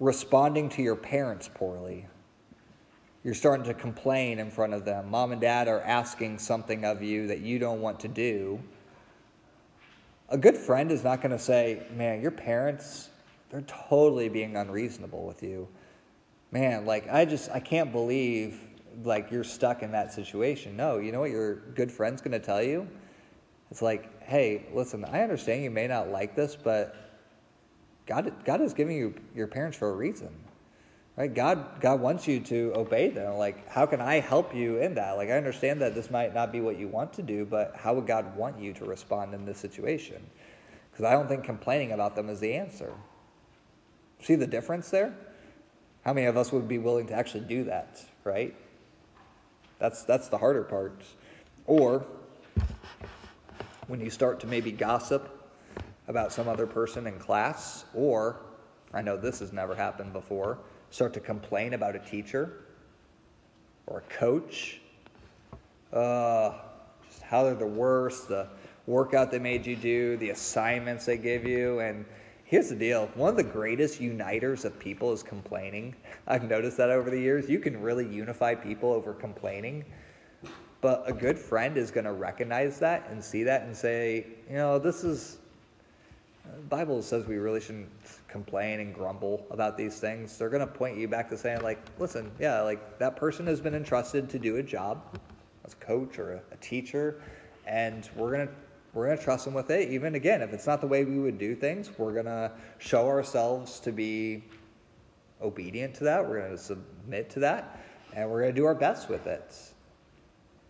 responding 0.00 0.68
to 0.70 0.82
your 0.82 0.96
parents 0.96 1.48
poorly, 1.52 2.06
you're 3.24 3.34
starting 3.34 3.64
to 3.66 3.74
complain 3.74 4.38
in 4.38 4.50
front 4.50 4.72
of 4.72 4.84
them. 4.84 5.10
Mom 5.10 5.32
and 5.32 5.40
dad 5.40 5.66
are 5.66 5.80
asking 5.80 6.38
something 6.38 6.84
of 6.84 7.02
you 7.02 7.26
that 7.28 7.40
you 7.40 7.58
don't 7.58 7.80
want 7.80 8.00
to 8.00 8.08
do. 8.08 8.60
A 10.28 10.38
good 10.38 10.56
friend 10.56 10.90
is 10.90 11.04
not 11.04 11.20
going 11.20 11.30
to 11.30 11.38
say, 11.38 11.86
Man, 11.94 12.20
your 12.20 12.30
parents, 12.30 13.10
they're 13.50 13.62
totally 13.62 14.28
being 14.28 14.56
unreasonable 14.56 15.24
with 15.24 15.42
you. 15.42 15.68
Man, 16.50 16.84
like, 16.84 17.08
I 17.08 17.24
just, 17.24 17.50
I 17.50 17.60
can't 17.60 17.92
believe 17.92 18.60
like 19.04 19.30
you're 19.30 19.44
stuck 19.44 19.82
in 19.82 19.92
that 19.92 20.12
situation. 20.12 20.76
No, 20.76 20.98
you 20.98 21.12
know 21.12 21.20
what 21.20 21.30
your 21.30 21.56
good 21.74 21.92
friend's 21.92 22.22
going 22.22 22.32
to 22.32 22.44
tell 22.44 22.62
you? 22.62 22.88
It's 23.70 23.82
like, 23.82 24.22
hey, 24.22 24.66
listen, 24.72 25.04
I 25.04 25.22
understand 25.22 25.62
you 25.62 25.70
may 25.70 25.86
not 25.86 26.08
like 26.10 26.34
this, 26.34 26.56
but 26.56 26.96
God, 28.06 28.32
God 28.44 28.60
is 28.60 28.72
giving 28.72 28.96
you 28.96 29.14
your 29.34 29.48
parents 29.48 29.76
for 29.76 29.90
a 29.90 29.94
reason. 29.94 30.30
Right? 31.16 31.32
God, 31.32 31.80
God 31.80 32.00
wants 32.00 32.28
you 32.28 32.40
to 32.40 32.72
obey 32.76 33.08
them. 33.08 33.36
Like, 33.38 33.66
how 33.70 33.86
can 33.86 34.02
I 34.02 34.20
help 34.20 34.54
you 34.54 34.76
in 34.78 34.94
that? 34.96 35.12
Like, 35.12 35.30
I 35.30 35.32
understand 35.32 35.80
that 35.80 35.94
this 35.94 36.10
might 36.10 36.34
not 36.34 36.52
be 36.52 36.60
what 36.60 36.78
you 36.78 36.88
want 36.88 37.14
to 37.14 37.22
do, 37.22 37.46
but 37.46 37.74
how 37.74 37.94
would 37.94 38.06
God 38.06 38.36
want 38.36 38.60
you 38.60 38.74
to 38.74 38.84
respond 38.84 39.32
in 39.32 39.46
this 39.46 39.58
situation? 39.58 40.22
Because 40.90 41.06
I 41.06 41.12
don't 41.12 41.26
think 41.26 41.42
complaining 41.44 41.92
about 41.92 42.16
them 42.16 42.28
is 42.28 42.38
the 42.38 42.52
answer. 42.52 42.92
See 44.20 44.34
the 44.34 44.46
difference 44.46 44.90
there? 44.90 45.14
How 46.04 46.12
many 46.12 46.26
of 46.26 46.36
us 46.36 46.52
would 46.52 46.68
be 46.68 46.78
willing 46.78 47.06
to 47.06 47.14
actually 47.14 47.44
do 47.44 47.64
that, 47.64 47.98
right? 48.22 48.54
That's, 49.78 50.02
that's 50.02 50.28
the 50.28 50.38
harder 50.38 50.64
part. 50.64 51.02
Or 51.66 52.06
when 53.86 54.00
you 54.00 54.10
start 54.10 54.38
to 54.40 54.46
maybe 54.46 54.70
gossip 54.70 55.32
about 56.08 56.30
some 56.30 56.46
other 56.46 56.66
person 56.66 57.06
in 57.06 57.18
class, 57.18 57.86
or 57.94 58.36
I 58.92 59.00
know 59.00 59.16
this 59.16 59.40
has 59.40 59.52
never 59.52 59.74
happened 59.74 60.12
before 60.12 60.58
start 60.90 61.12
to 61.14 61.20
complain 61.20 61.74
about 61.74 61.96
a 61.96 61.98
teacher 61.98 62.64
or 63.86 63.98
a 63.98 64.14
coach, 64.14 64.80
uh, 65.92 66.52
just 67.08 67.22
how 67.22 67.44
they're 67.44 67.54
the 67.54 67.66
worst, 67.66 68.28
the 68.28 68.48
workout 68.86 69.30
they 69.30 69.38
made 69.38 69.66
you 69.66 69.76
do, 69.76 70.16
the 70.16 70.30
assignments 70.30 71.06
they 71.06 71.16
give 71.16 71.44
you. 71.44 71.80
And 71.80 72.04
here's 72.44 72.68
the 72.68 72.76
deal 72.76 73.10
one 73.14 73.30
of 73.30 73.36
the 73.36 73.44
greatest 73.44 74.00
uniters 74.00 74.64
of 74.64 74.78
people 74.78 75.12
is 75.12 75.22
complaining. 75.22 75.94
I've 76.26 76.48
noticed 76.48 76.76
that 76.78 76.90
over 76.90 77.10
the 77.10 77.20
years. 77.20 77.48
You 77.48 77.58
can 77.58 77.80
really 77.80 78.06
unify 78.06 78.54
people 78.54 78.92
over 78.92 79.12
complaining. 79.12 79.84
But 80.80 81.04
a 81.06 81.12
good 81.12 81.38
friend 81.38 81.76
is 81.76 81.90
going 81.90 82.04
to 82.04 82.12
recognize 82.12 82.78
that 82.80 83.08
and 83.10 83.22
see 83.24 83.42
that 83.44 83.62
and 83.62 83.74
say, 83.74 84.26
you 84.48 84.56
know, 84.56 84.78
this 84.78 85.04
is 85.04 85.38
the 86.44 86.62
Bible 86.68 87.02
says 87.02 87.26
we 87.26 87.36
really 87.36 87.60
shouldn't 87.60 87.88
complain 88.36 88.80
and 88.80 88.94
grumble 88.94 89.46
about 89.50 89.78
these 89.78 89.98
things. 89.98 90.36
They're 90.36 90.50
going 90.50 90.66
to 90.66 90.72
point 90.72 90.98
you 90.98 91.08
back 91.08 91.30
to 91.30 91.38
saying, 91.38 91.62
like, 91.62 91.78
listen, 91.98 92.30
yeah, 92.38 92.60
like 92.60 92.98
that 92.98 93.16
person 93.16 93.46
has 93.46 93.62
been 93.62 93.74
entrusted 93.74 94.28
to 94.28 94.38
do 94.38 94.56
a 94.56 94.62
job 94.62 95.18
as 95.64 95.72
a 95.72 95.76
coach 95.76 96.18
or 96.18 96.34
a, 96.34 96.40
a 96.52 96.56
teacher, 96.58 97.22
and 97.66 98.10
we're 98.14 98.32
going 98.36 98.46
to 98.48 98.54
we're 98.92 99.06
going 99.06 99.18
to 99.18 99.24
trust 99.24 99.44
them 99.44 99.54
with 99.54 99.70
it. 99.70 99.90
Even 99.90 100.14
again, 100.14 100.40
if 100.42 100.52
it's 100.52 100.66
not 100.66 100.80
the 100.80 100.86
way 100.86 101.04
we 101.04 101.18
would 101.18 101.38
do 101.38 101.54
things, 101.54 101.90
we're 101.98 102.12
going 102.12 102.26
to 102.26 102.50
show 102.78 103.06
ourselves 103.08 103.78
to 103.80 103.92
be 103.92 104.42
obedient 105.42 105.94
to 105.96 106.04
that. 106.04 106.26
We're 106.26 106.40
going 106.40 106.52
to 106.52 106.58
submit 106.58 107.28
to 107.30 107.40
that, 107.40 107.78
and 108.14 108.30
we're 108.30 108.40
going 108.40 108.54
to 108.54 108.60
do 108.60 108.66
our 108.66 108.74
best 108.74 109.08
with 109.08 109.26
it. 109.26 109.54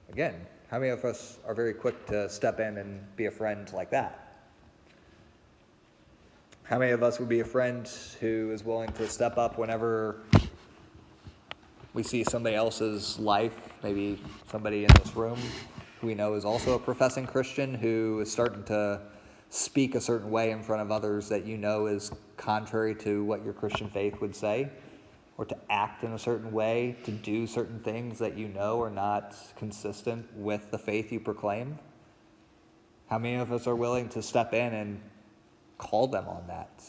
Again, 0.09 0.35
how 0.71 0.79
many 0.79 0.91
of 0.91 1.05
us 1.05 1.39
are 1.47 1.55
very 1.55 1.75
quick 1.75 2.07
to 2.07 2.29
step 2.29 2.61
in 2.61 2.79
and 2.79 3.17
be 3.17 3.27
a 3.27 3.31
friend 3.31 3.73
like 3.73 3.91
that? 3.91 4.26
How 6.69 6.81
many 6.81 6.91
of 6.91 7.05
us 7.05 7.21
would 7.21 7.29
be 7.29 7.39
a 7.39 7.45
friend 7.45 7.89
who 8.19 8.51
is 8.51 8.65
willing 8.65 8.91
to 8.95 9.07
step 9.07 9.39
up 9.39 9.57
whenever 9.57 10.23
we 11.95 12.03
see 12.03 12.25
somebody 12.25 12.57
else's 12.57 13.21
life, 13.21 13.73
maybe 13.85 14.21
somebody 14.51 14.83
in 14.83 14.91
this 15.01 15.15
room 15.15 15.39
who 16.01 16.09
we 16.09 16.17
know 16.17 16.35
is 16.35 16.45
also 16.45 16.75
a 16.75 16.79
professing 16.81 17.25
Christian 17.25 17.73
who 17.73 18.19
is 18.19 18.33
starting 18.33 18.65
to 18.65 19.01
speak 19.49 19.95
a 19.95 20.01
certain 20.01 20.29
way 20.29 20.51
in 20.51 20.61
front 20.61 20.83
of 20.83 20.91
others 20.91 21.29
that 21.29 21.47
you 21.47 21.57
know 21.57 21.87
is 21.87 22.11
contrary 22.37 22.97
to 22.97 23.23
what 23.23 23.45
your 23.45 23.55
Christian 23.55 23.89
faith 23.89 24.21
would 24.21 24.35
say, 24.35 24.69
or 25.39 25.45
to 25.45 25.57
act 25.71 26.03
in 26.03 26.15
a 26.15 26.19
certain 26.19 26.51
way, 26.51 26.97
to 27.05 27.13
do 27.13 27.47
certain 27.47 27.79
things 27.79 28.19
that 28.19 28.37
you 28.37 28.49
know 28.49 28.83
are 28.83 28.91
not 28.91 29.37
consistent 29.55 30.27
with 30.35 30.73
the 30.73 30.79
faith 30.79 31.13
you 31.13 31.21
proclaim? 31.21 31.79
How 33.09 33.19
many 33.19 33.37
of 33.37 33.53
us 33.53 33.69
are 33.69 33.77
willing 33.77 34.09
to 34.09 34.21
step 34.21 34.53
in 34.53 34.75
and 34.75 35.01
call 35.79 36.07
them 36.07 36.27
on 36.29 36.47
that? 36.49 36.83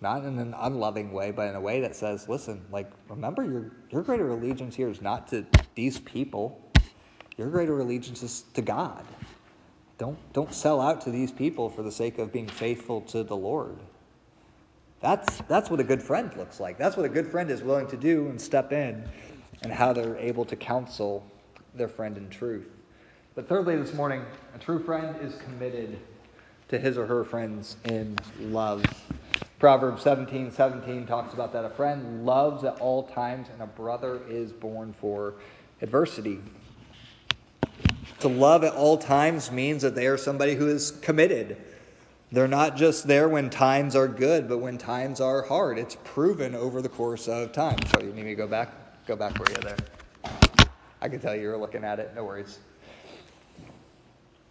Not 0.00 0.24
in 0.24 0.38
an 0.38 0.54
unloving 0.58 1.12
way, 1.12 1.30
but 1.30 1.48
in 1.48 1.54
a 1.54 1.60
way 1.60 1.80
that 1.82 1.94
says, 1.94 2.28
listen, 2.28 2.64
like, 2.72 2.90
remember 3.08 3.44
your, 3.44 3.72
your 3.90 4.02
greater 4.02 4.30
allegiance 4.30 4.74
here 4.74 4.88
is 4.88 5.02
not 5.02 5.28
to 5.28 5.44
these 5.74 5.98
people. 5.98 6.70
Your 7.36 7.48
greater 7.48 7.78
allegiance 7.78 8.22
is 8.22 8.44
to 8.54 8.62
God. 8.62 9.04
Don't, 9.98 10.18
don't 10.32 10.54
sell 10.54 10.80
out 10.80 11.02
to 11.02 11.10
these 11.10 11.30
people 11.30 11.68
for 11.68 11.82
the 11.82 11.92
sake 11.92 12.18
of 12.18 12.32
being 12.32 12.48
faithful 12.48 13.02
to 13.02 13.22
the 13.22 13.36
Lord. 13.36 13.76
That's, 15.00 15.42
that's 15.48 15.70
what 15.70 15.80
a 15.80 15.84
good 15.84 16.02
friend 16.02 16.34
looks 16.36 16.60
like. 16.60 16.78
That's 16.78 16.96
what 16.96 17.04
a 17.04 17.08
good 17.10 17.26
friend 17.26 17.50
is 17.50 17.62
willing 17.62 17.86
to 17.88 17.96
do 17.96 18.28
and 18.28 18.40
step 18.40 18.72
in, 18.72 19.06
and 19.62 19.72
how 19.72 19.92
they're 19.92 20.16
able 20.16 20.46
to 20.46 20.56
counsel 20.56 21.26
their 21.74 21.88
friend 21.88 22.16
in 22.16 22.30
truth. 22.30 22.68
But 23.34 23.48
thirdly, 23.48 23.76
this 23.76 23.94
morning, 23.94 24.24
a 24.54 24.58
true 24.58 24.82
friend 24.82 25.16
is 25.20 25.34
committed 25.36 25.98
to 26.70 26.78
his 26.78 26.96
or 26.96 27.06
her 27.06 27.24
friends 27.24 27.76
in 27.84 28.16
love. 28.38 28.84
Proverbs 29.58 30.02
17 30.02 30.52
17 30.52 31.06
talks 31.06 31.34
about 31.34 31.52
that. 31.52 31.64
A 31.64 31.70
friend 31.70 32.24
loves 32.24 32.64
at 32.64 32.80
all 32.80 33.02
times, 33.02 33.48
and 33.52 33.60
a 33.60 33.66
brother 33.66 34.20
is 34.28 34.52
born 34.52 34.94
for 34.98 35.34
adversity. 35.82 36.40
To 38.20 38.28
love 38.28 38.64
at 38.64 38.74
all 38.74 38.96
times 38.96 39.50
means 39.50 39.82
that 39.82 39.94
they 39.94 40.06
are 40.06 40.16
somebody 40.16 40.54
who 40.54 40.68
is 40.68 40.92
committed. 40.92 41.56
They're 42.32 42.48
not 42.48 42.76
just 42.76 43.06
there 43.06 43.28
when 43.28 43.50
times 43.50 43.96
are 43.96 44.06
good, 44.06 44.48
but 44.48 44.58
when 44.58 44.78
times 44.78 45.20
are 45.20 45.42
hard. 45.42 45.78
It's 45.78 45.96
proven 46.04 46.54
over 46.54 46.80
the 46.80 46.88
course 46.88 47.28
of 47.28 47.52
time. 47.52 47.78
So 47.92 48.00
you 48.00 48.12
need 48.12 48.24
me 48.24 48.30
to 48.30 48.34
go 48.36 48.46
back? 48.46 48.72
Go 49.06 49.16
back 49.16 49.36
where 49.38 49.48
you're 49.50 49.74
there. 49.74 49.76
I 51.00 51.08
can 51.08 51.18
tell 51.18 51.34
you 51.34 51.48
were 51.48 51.56
looking 51.56 51.82
at 51.82 51.98
it. 51.98 52.12
No 52.14 52.24
worries. 52.24 52.60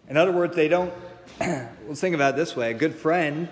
In 0.09 0.17
other 0.17 0.31
words, 0.31 0.55
they 0.55 0.67
don't. 0.67 0.91
let's 1.87 2.01
think 2.01 2.15
about 2.15 2.33
it 2.33 2.37
this 2.37 2.53
way: 2.53 2.71
a 2.71 2.73
good 2.73 2.95
friend 2.95 3.47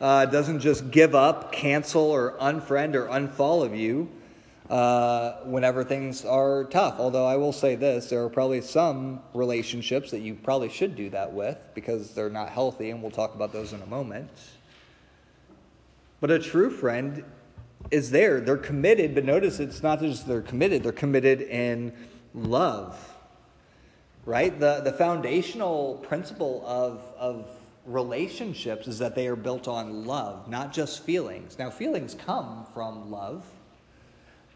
uh, 0.00 0.26
doesn't 0.26 0.60
just 0.60 0.92
give 0.92 1.16
up, 1.16 1.50
cancel, 1.50 2.02
or 2.02 2.36
unfriend 2.40 2.94
or 2.94 3.08
unfollow 3.08 3.76
you 3.76 4.08
uh, 4.70 5.38
whenever 5.44 5.82
things 5.82 6.24
are 6.24 6.64
tough. 6.64 7.00
Although 7.00 7.26
I 7.26 7.34
will 7.34 7.52
say 7.52 7.74
this 7.74 8.08
there 8.08 8.22
are 8.22 8.28
probably 8.28 8.60
some 8.60 9.20
relationships 9.32 10.12
that 10.12 10.20
you 10.20 10.34
probably 10.34 10.68
should 10.68 10.94
do 10.94 11.10
that 11.10 11.32
with 11.32 11.58
because 11.74 12.14
they're 12.14 12.30
not 12.30 12.50
healthy, 12.50 12.90
and 12.90 13.02
we'll 13.02 13.10
talk 13.10 13.34
about 13.34 13.52
those 13.52 13.72
in 13.72 13.82
a 13.82 13.86
moment. 13.86 14.30
But 16.20 16.30
a 16.30 16.38
true 16.38 16.70
friend 16.70 17.24
is 17.90 18.12
there. 18.12 18.40
They're 18.40 18.56
committed, 18.56 19.12
but 19.14 19.24
notice 19.24 19.58
it's 19.58 19.82
not 19.82 19.98
just 19.98 20.28
they're 20.28 20.40
committed, 20.40 20.84
they're 20.84 20.92
committed 20.92 21.40
in 21.42 21.92
love. 22.32 23.14
Right? 24.26 24.58
The, 24.58 24.80
the 24.80 24.92
foundational 24.92 25.96
principle 26.06 26.62
of, 26.66 27.02
of 27.18 27.46
relationships 27.84 28.88
is 28.88 28.98
that 29.00 29.14
they 29.14 29.26
are 29.28 29.36
built 29.36 29.68
on 29.68 30.06
love, 30.06 30.48
not 30.48 30.72
just 30.72 31.02
feelings. 31.02 31.58
Now, 31.58 31.70
feelings 31.70 32.14
come 32.14 32.66
from 32.72 33.10
love 33.10 33.44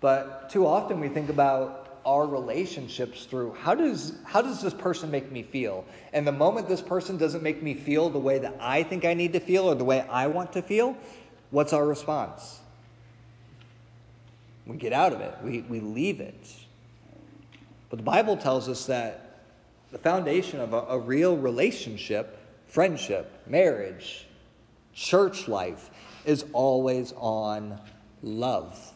but 0.00 0.50
too 0.50 0.66
often 0.66 1.00
we 1.00 1.08
think 1.08 1.28
about 1.28 2.00
our 2.06 2.26
relationships 2.26 3.24
through 3.24 3.54
how 3.54 3.74
does 3.74 4.14
how 4.24 4.40
does 4.40 4.62
this 4.62 4.72
person 4.72 5.10
make 5.10 5.30
me 5.30 5.42
feel? 5.42 5.84
And 6.12 6.26
the 6.26 6.32
moment 6.32 6.68
this 6.68 6.80
person 6.80 7.18
doesn't 7.18 7.42
make 7.42 7.62
me 7.62 7.74
feel 7.74 8.08
the 8.08 8.18
way 8.18 8.38
that 8.38 8.54
I 8.60 8.82
think 8.82 9.04
I 9.04 9.14
need 9.14 9.32
to 9.32 9.40
feel 9.40 9.64
or 9.64 9.74
the 9.74 9.84
way 9.84 10.02
I 10.08 10.28
want 10.28 10.52
to 10.52 10.62
feel, 10.62 10.96
what's 11.50 11.72
our 11.72 11.84
response? 11.84 12.60
We 14.66 14.76
get 14.76 14.92
out 14.92 15.12
of 15.12 15.20
it. 15.20 15.34
We, 15.42 15.62
we 15.62 15.80
leave 15.80 16.20
it. 16.20 16.46
But 17.90 17.98
the 17.98 18.04
Bible 18.04 18.36
tells 18.36 18.68
us 18.68 18.86
that 18.86 19.27
the 19.90 19.98
foundation 19.98 20.60
of 20.60 20.72
a, 20.72 20.82
a 20.88 20.98
real 20.98 21.36
relationship, 21.36 22.38
friendship, 22.66 23.30
marriage, 23.46 24.26
church 24.94 25.48
life, 25.48 25.90
is 26.24 26.44
always 26.52 27.12
on 27.16 27.80
love 28.22 28.92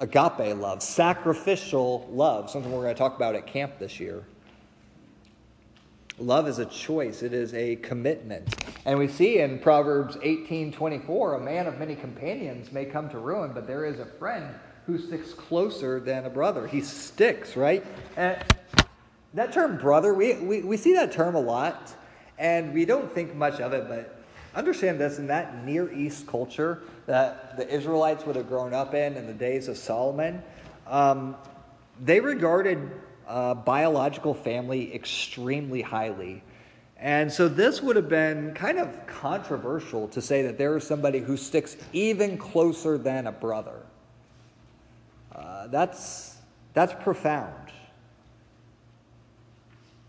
agape 0.00 0.56
love, 0.56 0.82
sacrificial 0.82 2.08
love, 2.10 2.50
something 2.50 2.72
we're 2.72 2.82
going 2.82 2.94
to 2.94 2.98
talk 2.98 3.16
about 3.16 3.34
at 3.34 3.46
camp 3.46 3.78
this 3.78 4.00
year. 4.00 4.24
Love 6.18 6.48
is 6.48 6.58
a 6.58 6.66
choice, 6.66 7.22
it 7.22 7.32
is 7.32 7.54
a 7.54 7.76
commitment. 7.76 8.54
And 8.84 8.98
we 8.98 9.08
see 9.08 9.38
in 9.38 9.58
Proverbs 9.58 10.18
18 10.22 10.72
24, 10.72 11.34
a 11.34 11.40
man 11.40 11.66
of 11.66 11.78
many 11.78 11.94
companions 11.94 12.72
may 12.72 12.84
come 12.84 13.08
to 13.10 13.18
ruin, 13.18 13.52
but 13.54 13.66
there 13.66 13.84
is 13.84 14.00
a 14.00 14.04
friend 14.04 14.54
who 14.86 14.98
sticks 14.98 15.32
closer 15.32 16.00
than 16.00 16.24
a 16.24 16.30
brother. 16.30 16.66
He 16.66 16.80
sticks, 16.80 17.56
right? 17.56 17.84
And 18.16 18.42
that 19.34 19.52
term 19.52 19.76
brother, 19.76 20.14
we, 20.14 20.34
we, 20.34 20.62
we 20.62 20.76
see 20.76 20.94
that 20.94 21.12
term 21.12 21.34
a 21.34 21.40
lot, 21.40 21.94
and 22.38 22.74
we 22.74 22.84
don't 22.84 23.12
think 23.12 23.34
much 23.34 23.60
of 23.60 23.72
it, 23.72 23.88
but 23.88 24.20
Understand 24.54 24.98
this 24.98 25.18
in 25.18 25.28
that 25.28 25.64
Near 25.64 25.92
East 25.92 26.26
culture 26.26 26.82
that 27.06 27.56
the 27.56 27.68
Israelites 27.68 28.26
would 28.26 28.34
have 28.34 28.48
grown 28.48 28.74
up 28.74 28.94
in 28.94 29.16
in 29.16 29.26
the 29.26 29.32
days 29.32 29.68
of 29.68 29.76
Solomon, 29.76 30.42
um, 30.88 31.36
they 32.00 32.18
regarded 32.18 32.90
uh, 33.28 33.54
biological 33.54 34.34
family 34.34 34.92
extremely 34.92 35.82
highly. 35.82 36.42
And 36.96 37.32
so 37.32 37.48
this 37.48 37.80
would 37.80 37.94
have 37.94 38.08
been 38.08 38.52
kind 38.54 38.78
of 38.78 39.06
controversial 39.06 40.08
to 40.08 40.20
say 40.20 40.42
that 40.42 40.58
there 40.58 40.76
is 40.76 40.84
somebody 40.84 41.20
who 41.20 41.36
sticks 41.36 41.76
even 41.92 42.36
closer 42.36 42.98
than 42.98 43.28
a 43.28 43.32
brother. 43.32 43.80
Uh, 45.32 45.68
that's, 45.68 46.38
that's 46.74 46.92
profound. 47.04 47.54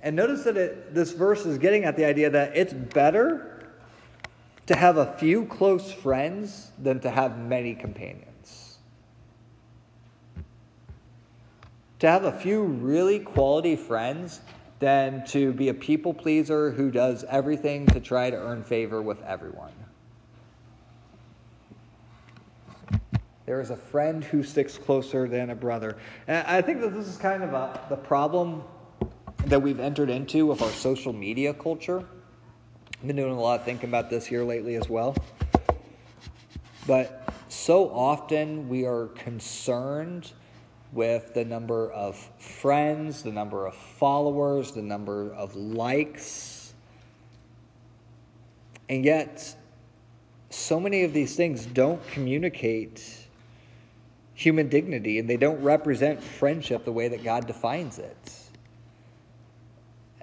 And 0.03 0.15
notice 0.15 0.43
that 0.43 0.57
it, 0.57 0.93
this 0.93 1.11
verse 1.11 1.45
is 1.45 1.57
getting 1.57 1.83
at 1.83 1.95
the 1.95 2.05
idea 2.05 2.29
that 2.29 2.55
it's 2.55 2.73
better 2.73 3.69
to 4.67 4.75
have 4.75 4.97
a 4.97 5.13
few 5.17 5.45
close 5.45 5.91
friends 5.91 6.71
than 6.81 6.99
to 7.01 7.09
have 7.09 7.37
many 7.37 7.75
companions. 7.75 8.77
To 11.99 12.07
have 12.07 12.23
a 12.23 12.31
few 12.31 12.63
really 12.63 13.19
quality 13.19 13.75
friends 13.75 14.41
than 14.79 15.23
to 15.27 15.53
be 15.53 15.69
a 15.69 15.73
people 15.73 16.13
pleaser 16.13 16.71
who 16.71 16.89
does 16.89 17.23
everything 17.25 17.85
to 17.87 17.99
try 17.99 18.31
to 18.31 18.35
earn 18.35 18.63
favor 18.63 19.01
with 19.01 19.21
everyone. 19.21 19.73
There 23.45 23.61
is 23.61 23.69
a 23.69 23.75
friend 23.75 24.23
who 24.23 24.43
sticks 24.43 24.77
closer 24.77 25.27
than 25.27 25.49
a 25.49 25.55
brother. 25.55 25.97
And 26.27 26.47
I 26.47 26.61
think 26.61 26.81
that 26.81 26.93
this 26.93 27.07
is 27.07 27.17
kind 27.17 27.43
of 27.43 27.53
a, 27.53 27.79
the 27.89 27.97
problem 27.97 28.63
that 29.45 29.61
we've 29.61 29.79
entered 29.79 30.09
into 30.09 30.45
with 30.45 30.61
our 30.61 30.71
social 30.71 31.13
media 31.13 31.53
culture 31.53 32.05
I've 33.01 33.07
been 33.07 33.15
doing 33.15 33.31
a 33.31 33.41
lot 33.41 33.59
of 33.59 33.65
thinking 33.65 33.89
about 33.89 34.11
this 34.11 34.27
here 34.27 34.43
lately 34.43 34.75
as 34.75 34.87
well. 34.87 35.15
But 36.85 37.33
so 37.49 37.89
often 37.89 38.69
we 38.69 38.85
are 38.85 39.07
concerned 39.07 40.31
with 40.93 41.33
the 41.33 41.43
number 41.43 41.91
of 41.91 42.15
friends, 42.37 43.23
the 43.23 43.31
number 43.31 43.65
of 43.65 43.73
followers, 43.73 44.73
the 44.73 44.83
number 44.83 45.33
of 45.33 45.55
likes. 45.55 46.75
And 48.87 49.03
yet, 49.03 49.55
so 50.51 50.79
many 50.79 51.03
of 51.03 51.11
these 51.11 51.35
things 51.35 51.65
don't 51.65 52.05
communicate 52.09 53.03
human 54.35 54.69
dignity 54.69 55.17
and 55.17 55.27
they 55.27 55.37
don't 55.37 55.63
represent 55.63 56.21
friendship 56.21 56.85
the 56.85 56.91
way 56.91 57.07
that 57.07 57.23
God 57.23 57.47
defines 57.47 57.97
it 57.97 58.40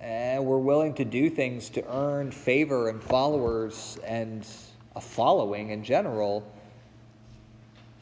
and 0.09 0.47
we're 0.47 0.57
willing 0.57 0.95
to 0.95 1.05
do 1.05 1.29
things 1.29 1.69
to 1.69 1.85
earn 1.95 2.31
favor 2.31 2.89
and 2.89 3.03
followers 3.03 3.99
and 4.07 4.47
a 4.97 5.03
following 5.03 5.69
in 5.69 5.85
general. 5.85 6.51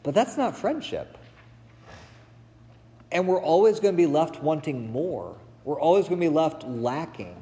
But 0.03 0.15
that's 0.15 0.37
not 0.37 0.55
friendship. 0.55 1.17
And 3.11 3.27
we're 3.27 3.41
always 3.41 3.81
going 3.81 3.93
to 3.93 3.97
be 3.97 4.05
left 4.05 4.41
wanting 4.41 4.89
more. 4.89 5.35
We're 5.65 5.81
always 5.81 6.07
going 6.07 6.21
to 6.21 6.29
be 6.29 6.33
left 6.33 6.63
lacking. 6.63 7.35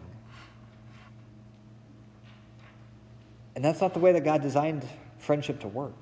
And 3.56 3.64
that's 3.64 3.82
not 3.82 3.94
the 3.94 4.00
way 4.00 4.14
that 4.14 4.24
God 4.24 4.42
designed 4.42 4.84
friendship 5.20 5.60
to 5.60 5.68
work. 5.68 5.94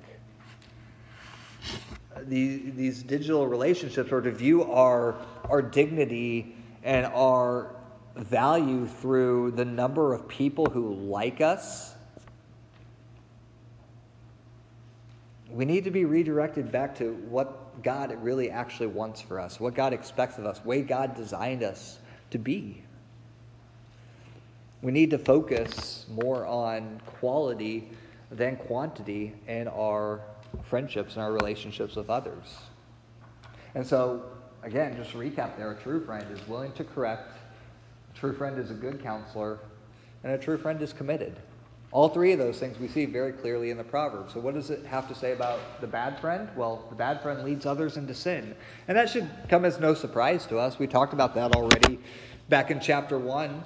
The, 2.16 2.70
these 2.70 3.02
digital 3.02 3.46
relationships 3.46 4.10
are 4.10 4.22
to 4.22 4.30
view 4.30 4.64
our, 4.64 5.16
our 5.50 5.60
dignity 5.60 6.56
and 6.82 7.04
our 7.04 7.74
value 8.16 8.86
through 8.86 9.52
the 9.52 9.64
number 9.64 10.14
of 10.14 10.28
people 10.28 10.66
who 10.66 10.94
like 10.94 11.40
us, 11.40 11.94
we 15.50 15.64
need 15.64 15.84
to 15.84 15.90
be 15.90 16.04
redirected 16.04 16.72
back 16.72 16.96
to 16.96 17.14
what 17.28 17.82
God 17.82 18.16
really 18.22 18.50
actually 18.50 18.88
wants 18.88 19.20
for 19.20 19.38
us, 19.40 19.60
what 19.60 19.74
God 19.74 19.92
expects 19.92 20.38
of 20.38 20.46
us, 20.46 20.64
way 20.64 20.82
God 20.82 21.14
designed 21.14 21.62
us 21.62 21.98
to 22.30 22.38
be. 22.38 22.82
We 24.82 24.92
need 24.92 25.10
to 25.10 25.18
focus 25.18 26.06
more 26.10 26.44
on 26.44 27.00
quality 27.06 27.88
than 28.30 28.56
quantity 28.56 29.34
in 29.46 29.68
our 29.68 30.20
friendships 30.62 31.14
and 31.14 31.22
our 31.22 31.32
relationships 31.32 31.96
with 31.96 32.10
others. 32.10 32.58
And 33.74 33.86
so, 33.86 34.24
again, 34.62 34.96
just 34.96 35.10
to 35.12 35.18
recap 35.18 35.56
there, 35.56 35.70
a 35.70 35.76
true 35.76 36.04
friend 36.04 36.26
is 36.30 36.46
willing 36.46 36.72
to 36.72 36.84
correct, 36.84 37.32
true 38.14 38.32
friend 38.32 38.58
is 38.58 38.70
a 38.70 38.74
good 38.74 39.02
counselor, 39.02 39.58
and 40.22 40.32
a 40.32 40.38
true 40.38 40.56
friend 40.56 40.80
is 40.80 40.92
committed. 40.92 41.36
All 41.92 42.08
three 42.08 42.32
of 42.32 42.40
those 42.40 42.58
things 42.58 42.78
we 42.78 42.88
see 42.88 43.04
very 43.04 43.32
clearly 43.32 43.70
in 43.70 43.76
the 43.76 43.84
Proverbs. 43.84 44.34
So, 44.34 44.40
what 44.40 44.54
does 44.54 44.70
it 44.70 44.84
have 44.86 45.06
to 45.08 45.14
say 45.14 45.32
about 45.32 45.80
the 45.80 45.86
bad 45.86 46.18
friend? 46.18 46.48
Well, 46.56 46.84
the 46.88 46.96
bad 46.96 47.22
friend 47.22 47.44
leads 47.44 47.66
others 47.66 47.96
into 47.96 48.14
sin. 48.14 48.56
And 48.88 48.98
that 48.98 49.10
should 49.10 49.30
come 49.48 49.64
as 49.64 49.78
no 49.78 49.94
surprise 49.94 50.44
to 50.46 50.58
us. 50.58 50.76
We 50.76 50.88
talked 50.88 51.12
about 51.12 51.36
that 51.36 51.54
already 51.54 52.00
back 52.48 52.72
in 52.72 52.80
chapter 52.80 53.16
1, 53.16 53.62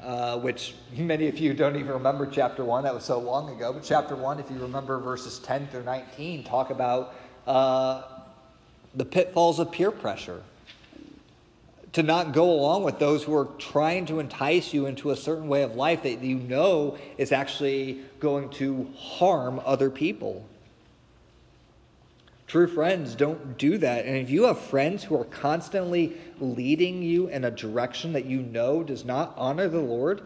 uh, 0.00 0.38
which 0.40 0.74
many 0.96 1.28
of 1.28 1.38
you 1.38 1.54
don't 1.54 1.76
even 1.76 1.92
remember 1.92 2.26
chapter 2.26 2.64
1. 2.64 2.82
That 2.82 2.94
was 2.94 3.04
so 3.04 3.20
long 3.20 3.54
ago. 3.54 3.72
But 3.72 3.84
chapter 3.84 4.16
1, 4.16 4.40
if 4.40 4.50
you 4.50 4.58
remember 4.58 4.98
verses 4.98 5.38
10 5.38 5.68
through 5.68 5.84
19, 5.84 6.42
talk 6.42 6.70
about 6.70 7.14
uh, 7.46 8.02
the 8.96 9.04
pitfalls 9.04 9.60
of 9.60 9.70
peer 9.70 9.92
pressure 9.92 10.42
to 11.92 12.02
not 12.02 12.32
go 12.32 12.50
along 12.50 12.84
with 12.84 12.98
those 12.98 13.24
who 13.24 13.34
are 13.34 13.48
trying 13.58 14.06
to 14.06 14.20
entice 14.20 14.74
you 14.74 14.86
into 14.86 15.10
a 15.10 15.16
certain 15.16 15.48
way 15.48 15.62
of 15.62 15.74
life 15.74 16.02
that 16.02 16.22
you 16.22 16.36
know 16.36 16.98
is 17.16 17.32
actually 17.32 18.00
going 18.20 18.50
to 18.50 18.90
harm 18.96 19.60
other 19.64 19.90
people. 19.90 20.46
True 22.46 22.66
friends 22.66 23.14
don't 23.14 23.58
do 23.58 23.76
that. 23.78 24.06
And 24.06 24.16
if 24.16 24.30
you 24.30 24.44
have 24.44 24.58
friends 24.58 25.04
who 25.04 25.20
are 25.20 25.24
constantly 25.24 26.16
leading 26.40 27.02
you 27.02 27.28
in 27.28 27.44
a 27.44 27.50
direction 27.50 28.14
that 28.14 28.24
you 28.24 28.40
know 28.40 28.82
does 28.82 29.04
not 29.04 29.34
honor 29.36 29.68
the 29.68 29.80
Lord, 29.80 30.22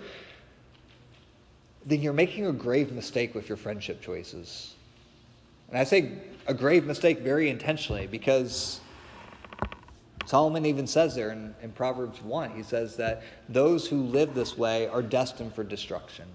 then 1.84 2.00
you're 2.00 2.12
making 2.12 2.46
a 2.46 2.52
grave 2.52 2.92
mistake 2.92 3.34
with 3.34 3.48
your 3.48 3.56
friendship 3.56 4.00
choices. 4.00 4.74
And 5.68 5.78
I 5.78 5.84
say 5.84 6.12
a 6.46 6.54
grave 6.54 6.84
mistake 6.84 7.20
very 7.20 7.48
intentionally 7.50 8.06
because 8.06 8.80
Solomon 10.26 10.66
even 10.66 10.86
says 10.86 11.14
there 11.14 11.30
in, 11.30 11.54
in, 11.62 11.72
Proverbs 11.72 12.22
1, 12.22 12.52
he 12.54 12.62
says 12.62 12.96
that 12.96 13.22
those 13.48 13.86
who 13.86 14.02
live 14.02 14.34
this 14.34 14.56
way 14.56 14.86
are 14.88 15.02
destined 15.02 15.54
for 15.54 15.64
destruction. 15.64 16.26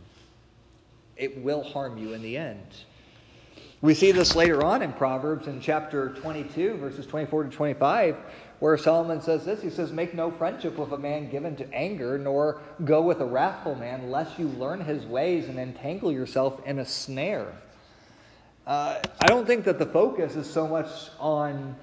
It 1.16 1.42
will 1.42 1.64
harm 1.64 1.98
you 1.98 2.14
in 2.14 2.22
the 2.22 2.38
end. 2.38 2.66
We 3.82 3.94
see 3.94 4.12
this 4.12 4.36
later 4.36 4.64
on 4.64 4.82
in 4.82 4.92
Proverbs 4.94 5.48
in 5.48 5.62
chapter 5.62 6.10
22, 6.16 6.78
verses 6.78 7.06
24 7.06 7.46
to 7.46 7.50
25, 7.50 8.18
where 8.60 8.76
Solomon 8.78 9.22
says 9.22 9.46
this 9.46 9.62
He 9.62 9.70
says, 9.70 9.92
Make 9.92 10.16
no 10.16 10.32
friendship 10.32 10.78
with 10.78 10.92
a 10.92 10.98
man 10.98 11.30
given 11.30 11.56
to 11.58 11.74
anger, 11.74 12.18
nor 12.18 12.60
go 12.86 13.04
with 13.04 13.22
a 13.22 13.26
wrathful 13.26 13.76
man, 13.76 14.10
lest 14.10 14.40
you 14.40 14.48
learn 14.48 14.82
his 14.82 15.06
ways 15.06 15.48
and 15.48 15.60
entangle 15.60 16.12
yourself 16.12 16.60
in 16.66 16.80
a 16.80 16.86
snare. 16.86 17.54
Uh, 18.66 19.00
I 19.22 19.28
don't 19.28 19.46
think 19.46 19.64
that 19.66 19.80
the 19.80 19.86
focus 19.86 20.36
is 20.36 20.50
so 20.52 20.68
much 20.68 20.90
on 21.20 21.76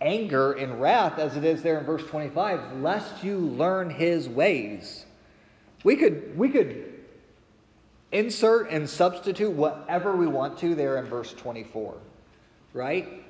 anger 0.00 0.52
and 0.52 0.80
wrath 0.80 1.18
as 1.18 1.36
it 1.36 1.44
is 1.44 1.62
there 1.62 1.78
in 1.78 1.84
verse 1.84 2.04
25 2.06 2.78
lest 2.78 3.22
you 3.22 3.38
learn 3.38 3.90
his 3.90 4.28
ways. 4.28 5.04
We 5.84 5.96
could 5.96 6.36
we 6.36 6.48
could 6.48 6.86
insert 8.12 8.70
and 8.70 8.88
substitute 8.88 9.52
whatever 9.52 10.16
we 10.16 10.26
want 10.26 10.58
to 10.58 10.74
there 10.74 10.98
in 10.98 11.06
verse 11.06 11.32
24 11.32 11.96
right? 12.72 13.24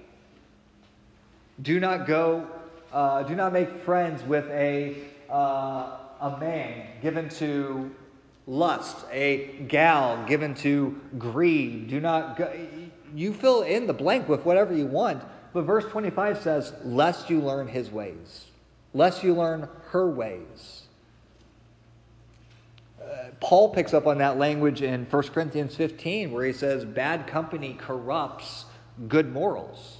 Do 1.62 1.80
not 1.80 2.06
go 2.06 2.46
uh, 2.92 3.22
do 3.22 3.34
not 3.34 3.52
make 3.52 3.76
friends 3.78 4.22
with 4.22 4.48
a 4.50 4.96
uh, 5.30 5.96
a 6.20 6.36
man 6.38 6.86
given 7.00 7.28
to 7.28 7.90
lust 8.46 9.06
a 9.12 9.64
gal 9.68 10.24
given 10.26 10.54
to 10.56 11.00
greed. 11.18 11.88
Do 11.88 12.00
not 12.00 12.36
go 12.36 12.52
you 13.14 13.32
fill 13.32 13.62
in 13.62 13.86
the 13.86 13.92
blank 13.92 14.28
with 14.28 14.44
whatever 14.44 14.74
you 14.74 14.86
want 14.86 15.22
but 15.52 15.62
verse 15.62 15.84
25 15.84 16.40
says, 16.40 16.72
Lest 16.84 17.30
you 17.30 17.40
learn 17.40 17.68
his 17.68 17.90
ways, 17.90 18.46
lest 18.94 19.22
you 19.22 19.34
learn 19.34 19.68
her 19.90 20.08
ways. 20.08 20.82
Uh, 23.02 23.30
Paul 23.40 23.70
picks 23.70 23.92
up 23.92 24.06
on 24.06 24.18
that 24.18 24.38
language 24.38 24.82
in 24.82 25.06
1 25.06 25.22
Corinthians 25.28 25.74
15, 25.74 26.30
where 26.30 26.44
he 26.44 26.52
says, 26.52 26.84
Bad 26.84 27.26
company 27.26 27.74
corrupts 27.78 28.66
good 29.08 29.32
morals. 29.32 29.98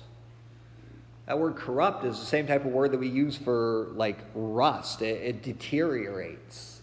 That 1.27 1.39
word 1.39 1.57
corrupt 1.57 2.05
is 2.05 2.19
the 2.19 2.27
same 2.27 2.47
type 2.47 2.65
of 2.65 2.73
word 2.73 2.91
that 2.91 2.99
we 2.99 3.09
use 3.09 3.37
for 3.37 3.89
like 3.95 4.19
rust, 4.35 5.01
it, 5.01 5.23
it 5.23 5.43
deteriorates. 5.43 6.81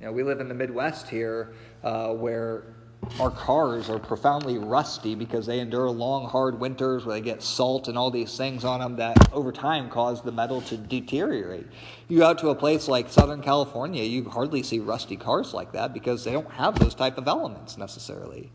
You 0.00 0.06
know, 0.06 0.12
we 0.12 0.22
live 0.22 0.40
in 0.40 0.48
the 0.48 0.54
Midwest 0.54 1.08
here 1.08 1.52
uh, 1.82 2.08
where 2.08 2.73
our 3.20 3.30
cars 3.30 3.88
are 3.88 3.98
profoundly 3.98 4.58
rusty 4.58 5.14
because 5.14 5.46
they 5.46 5.60
endure 5.60 5.88
long, 5.90 6.28
hard 6.28 6.58
winters 6.58 7.04
where 7.04 7.16
they 7.16 7.20
get 7.20 7.42
salt 7.42 7.88
and 7.88 7.96
all 7.96 8.10
these 8.10 8.36
things 8.36 8.64
on 8.64 8.80
them 8.80 8.96
that 8.96 9.32
over 9.32 9.52
time 9.52 9.88
cause 9.88 10.22
the 10.22 10.32
metal 10.32 10.60
to 10.62 10.76
deteriorate. 10.76 11.66
You 12.08 12.18
go 12.18 12.26
out 12.26 12.38
to 12.40 12.48
a 12.48 12.54
place 12.54 12.88
like 12.88 13.08
Southern 13.08 13.42
California, 13.42 14.02
you 14.02 14.28
hardly 14.28 14.62
see 14.62 14.80
rusty 14.80 15.16
cars 15.16 15.54
like 15.54 15.72
that 15.72 15.92
because 15.94 16.24
they 16.24 16.32
don't 16.32 16.50
have 16.52 16.78
those 16.78 16.94
type 16.94 17.18
of 17.18 17.28
elements 17.28 17.78
necessarily. 17.78 18.50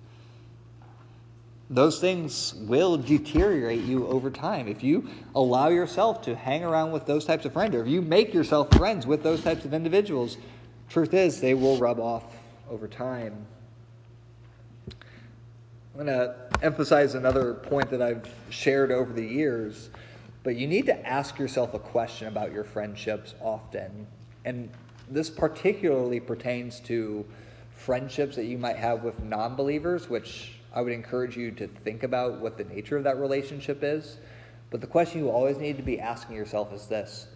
Those 1.69 1.99
things 1.99 2.55
will 2.55 2.97
deteriorate 2.97 3.83
you 3.83 4.07
over 4.07 4.31
time. 4.31 4.67
If 4.67 4.83
you 4.83 5.07
allow 5.35 5.67
yourself 5.67 6.21
to 6.23 6.35
hang 6.35 6.63
around 6.63 6.91
with 6.91 7.05
those 7.05 7.25
types 7.25 7.45
of 7.45 7.53
friends, 7.53 7.75
or 7.75 7.83
if 7.83 7.87
you 7.87 8.01
make 8.01 8.33
yourself 8.33 8.71
friends 8.71 9.05
with 9.05 9.21
those 9.21 9.43
types 9.43 9.65
of 9.65 9.73
individuals, 9.73 10.37
truth 10.89 11.13
is 11.13 11.39
they 11.39 11.53
will 11.53 11.77
rub 11.77 11.99
off 11.99 12.23
over 12.69 12.87
time. 12.87 13.45
I'm 15.99 16.05
going 16.05 16.17
to 16.17 16.33
emphasize 16.61 17.13
another 17.13 17.55
point 17.55 17.89
that 17.89 18.01
I've 18.01 18.33
shared 18.49 18.89
over 18.89 19.11
the 19.11 19.25
years, 19.25 19.89
but 20.43 20.55
you 20.55 20.65
need 20.65 20.85
to 20.85 21.05
ask 21.05 21.37
yourself 21.37 21.73
a 21.73 21.79
question 21.79 22.29
about 22.29 22.53
your 22.53 22.63
friendships 22.63 23.35
often. 23.41 24.07
And 24.45 24.69
this 25.11 25.29
particularly 25.29 26.21
pertains 26.21 26.79
to 26.81 27.25
friendships 27.75 28.37
that 28.37 28.45
you 28.45 28.57
might 28.57 28.77
have 28.77 29.03
with 29.03 29.21
non 29.21 29.57
believers, 29.57 30.09
which 30.09 30.53
I 30.73 30.79
would 30.79 30.93
encourage 30.93 31.35
you 31.35 31.51
to 31.51 31.67
think 31.67 32.03
about 32.03 32.39
what 32.39 32.57
the 32.57 32.63
nature 32.63 32.95
of 32.95 33.03
that 33.03 33.17
relationship 33.17 33.79
is. 33.83 34.19
But 34.69 34.79
the 34.79 34.87
question 34.87 35.19
you 35.19 35.29
always 35.29 35.57
need 35.57 35.75
to 35.75 35.83
be 35.83 35.99
asking 35.99 36.37
yourself 36.37 36.71
is 36.71 36.87
this 36.87 37.27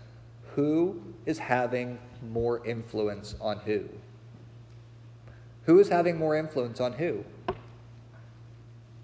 Who 0.56 1.02
is 1.26 1.38
having 1.38 2.00
more 2.32 2.66
influence 2.66 3.36
on 3.42 3.60
who? 3.60 3.90
Who 5.66 5.80
is 5.80 5.90
having 5.90 6.18
more 6.18 6.38
influence 6.38 6.80
on 6.80 6.94
who? 6.94 7.26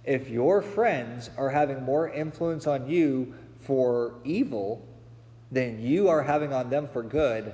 If 0.09 0.27
your 0.27 0.59
friends 0.63 1.29
are 1.37 1.51
having 1.51 1.83
more 1.83 2.09
influence 2.09 2.65
on 2.65 2.89
you 2.89 3.35
for 3.59 4.15
evil 4.23 4.83
than 5.51 5.79
you 5.79 6.09
are 6.09 6.23
having 6.23 6.51
on 6.51 6.71
them 6.71 6.87
for 6.87 7.03
good, 7.03 7.53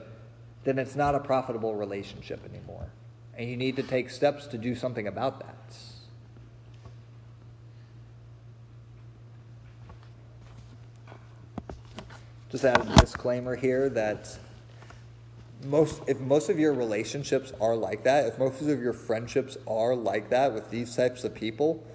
then 0.63 0.79
it's 0.79 0.95
not 0.95 1.13
a 1.13 1.19
profitable 1.19 1.75
relationship 1.75 2.39
anymore. 2.49 2.87
And 3.37 3.49
you 3.49 3.57
need 3.57 3.75
to 3.75 3.83
take 3.83 4.09
steps 4.09 4.47
to 4.47 4.57
do 4.57 4.73
something 4.73 5.05
about 5.05 5.41
that. 5.41 5.75
Just 12.49 12.63
add 12.63 12.87
a 12.87 12.95
disclaimer 13.01 13.57
here 13.57 13.89
that 13.89 14.39
most 15.65 16.01
if 16.07 16.21
most 16.21 16.49
of 16.49 16.57
your 16.57 16.73
relationships 16.73 17.51
are 17.59 17.75
like 17.75 18.05
that, 18.05 18.27
if 18.27 18.39
most 18.39 18.61
of 18.61 18.81
your 18.81 18.93
friendships 18.93 19.57
are 19.67 19.93
like 19.93 20.29
that 20.29 20.53
with 20.53 20.69
these 20.69 20.95
types 20.95 21.25
of 21.25 21.35
people, 21.35 21.85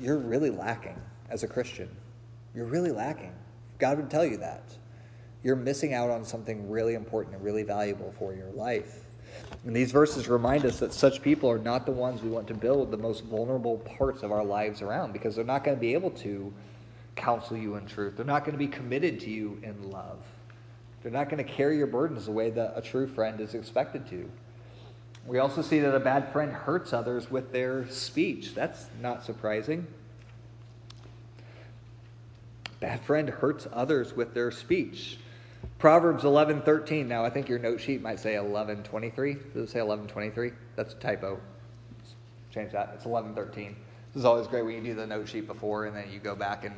you're 0.00 0.18
really 0.18 0.50
lacking 0.50 0.96
as 1.30 1.42
a 1.42 1.48
Christian. 1.48 1.88
You're 2.54 2.66
really 2.66 2.90
lacking. 2.90 3.32
God 3.78 3.96
would 3.96 4.10
tell 4.10 4.24
you 4.24 4.36
that. 4.38 4.62
You're 5.42 5.56
missing 5.56 5.94
out 5.94 6.10
on 6.10 6.24
something 6.24 6.70
really 6.70 6.94
important 6.94 7.34
and 7.34 7.44
really 7.44 7.62
valuable 7.62 8.12
for 8.18 8.32
your 8.32 8.50
life. 8.50 9.00
And 9.64 9.74
these 9.74 9.92
verses 9.92 10.28
remind 10.28 10.64
us 10.64 10.78
that 10.78 10.92
such 10.92 11.22
people 11.22 11.50
are 11.50 11.58
not 11.58 11.86
the 11.86 11.92
ones 11.92 12.22
we 12.22 12.30
want 12.30 12.46
to 12.48 12.54
build 12.54 12.90
the 12.90 12.96
most 12.96 13.24
vulnerable 13.24 13.78
parts 13.78 14.22
of 14.22 14.30
our 14.30 14.44
lives 14.44 14.82
around 14.82 15.12
because 15.12 15.34
they're 15.34 15.44
not 15.44 15.64
going 15.64 15.76
to 15.76 15.80
be 15.80 15.94
able 15.94 16.10
to 16.10 16.52
counsel 17.16 17.56
you 17.56 17.76
in 17.76 17.86
truth. 17.86 18.16
They're 18.16 18.26
not 18.26 18.44
going 18.44 18.52
to 18.52 18.58
be 18.58 18.68
committed 18.68 19.20
to 19.20 19.30
you 19.30 19.58
in 19.62 19.90
love. 19.90 20.18
They're 21.02 21.12
not 21.12 21.28
going 21.28 21.44
to 21.44 21.50
carry 21.50 21.76
your 21.76 21.86
burdens 21.86 22.26
the 22.26 22.32
way 22.32 22.50
that 22.50 22.74
a 22.76 22.82
true 22.82 23.06
friend 23.06 23.40
is 23.40 23.54
expected 23.54 24.06
to. 24.10 24.30
We 25.26 25.38
also 25.38 25.62
see 25.62 25.78
that 25.80 25.94
a 25.94 26.00
bad 26.00 26.32
friend 26.32 26.52
hurts 26.52 26.92
others 26.92 27.30
with 27.30 27.52
their 27.52 27.88
speech. 27.88 28.54
That's 28.54 28.86
not 29.00 29.24
surprising. 29.24 29.86
Bad 32.80 33.00
friend 33.02 33.30
hurts 33.30 33.68
others 33.72 34.16
with 34.16 34.34
their 34.34 34.50
speech. 34.50 35.18
Proverbs 35.78 36.24
11:13. 36.24 37.06
Now 37.06 37.24
I 37.24 37.30
think 37.30 37.48
your 37.48 37.60
note 37.60 37.80
sheet 37.80 38.02
might 38.02 38.18
say 38.18 38.34
11:23. 38.34 39.34
Does 39.54 39.68
it 39.68 39.70
say 39.70 39.78
11:23? 39.78 40.52
That's 40.74 40.94
a 40.94 40.96
typo. 40.96 41.40
change 42.50 42.72
that. 42.72 42.92
It's 42.94 43.06
11:13. 43.06 43.76
This 44.12 44.20
is 44.20 44.24
always 44.24 44.46
great 44.46 44.62
when 44.62 44.74
you 44.74 44.82
do 44.82 44.94
the 44.94 45.06
note 45.06 45.26
sheet 45.26 45.46
before 45.46 45.86
and 45.86 45.96
then 45.96 46.10
you 46.12 46.18
go 46.18 46.34
back 46.34 46.66
and 46.66 46.74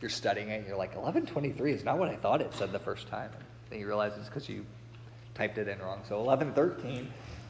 you're 0.00 0.10
studying 0.10 0.50
it 0.50 0.58
and 0.58 0.66
you're 0.66 0.76
like 0.76 0.94
11:23 0.94 1.72
is 1.72 1.84
not 1.84 1.98
what 1.98 2.08
I 2.08 2.16
thought 2.16 2.40
it 2.40 2.54
said 2.54 2.70
the 2.70 2.78
first 2.78 3.08
time. 3.08 3.30
Then 3.70 3.80
you 3.80 3.86
realize 3.86 4.12
it's 4.16 4.28
because 4.28 4.48
you 4.48 4.64
typed 5.34 5.58
it 5.58 5.66
in 5.66 5.78
wrong. 5.80 6.02
So 6.08 6.20
11:13 6.20 7.08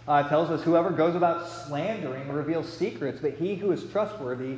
uh, 0.09 0.27
tells 0.27 0.49
us 0.49 0.63
whoever 0.63 0.91
goes 0.91 1.15
about 1.15 1.47
slandering 1.47 2.29
reveals 2.29 2.73
secrets, 2.73 3.21
but 3.21 3.35
he 3.35 3.55
who 3.55 3.71
is 3.71 3.85
trustworthy 3.93 4.57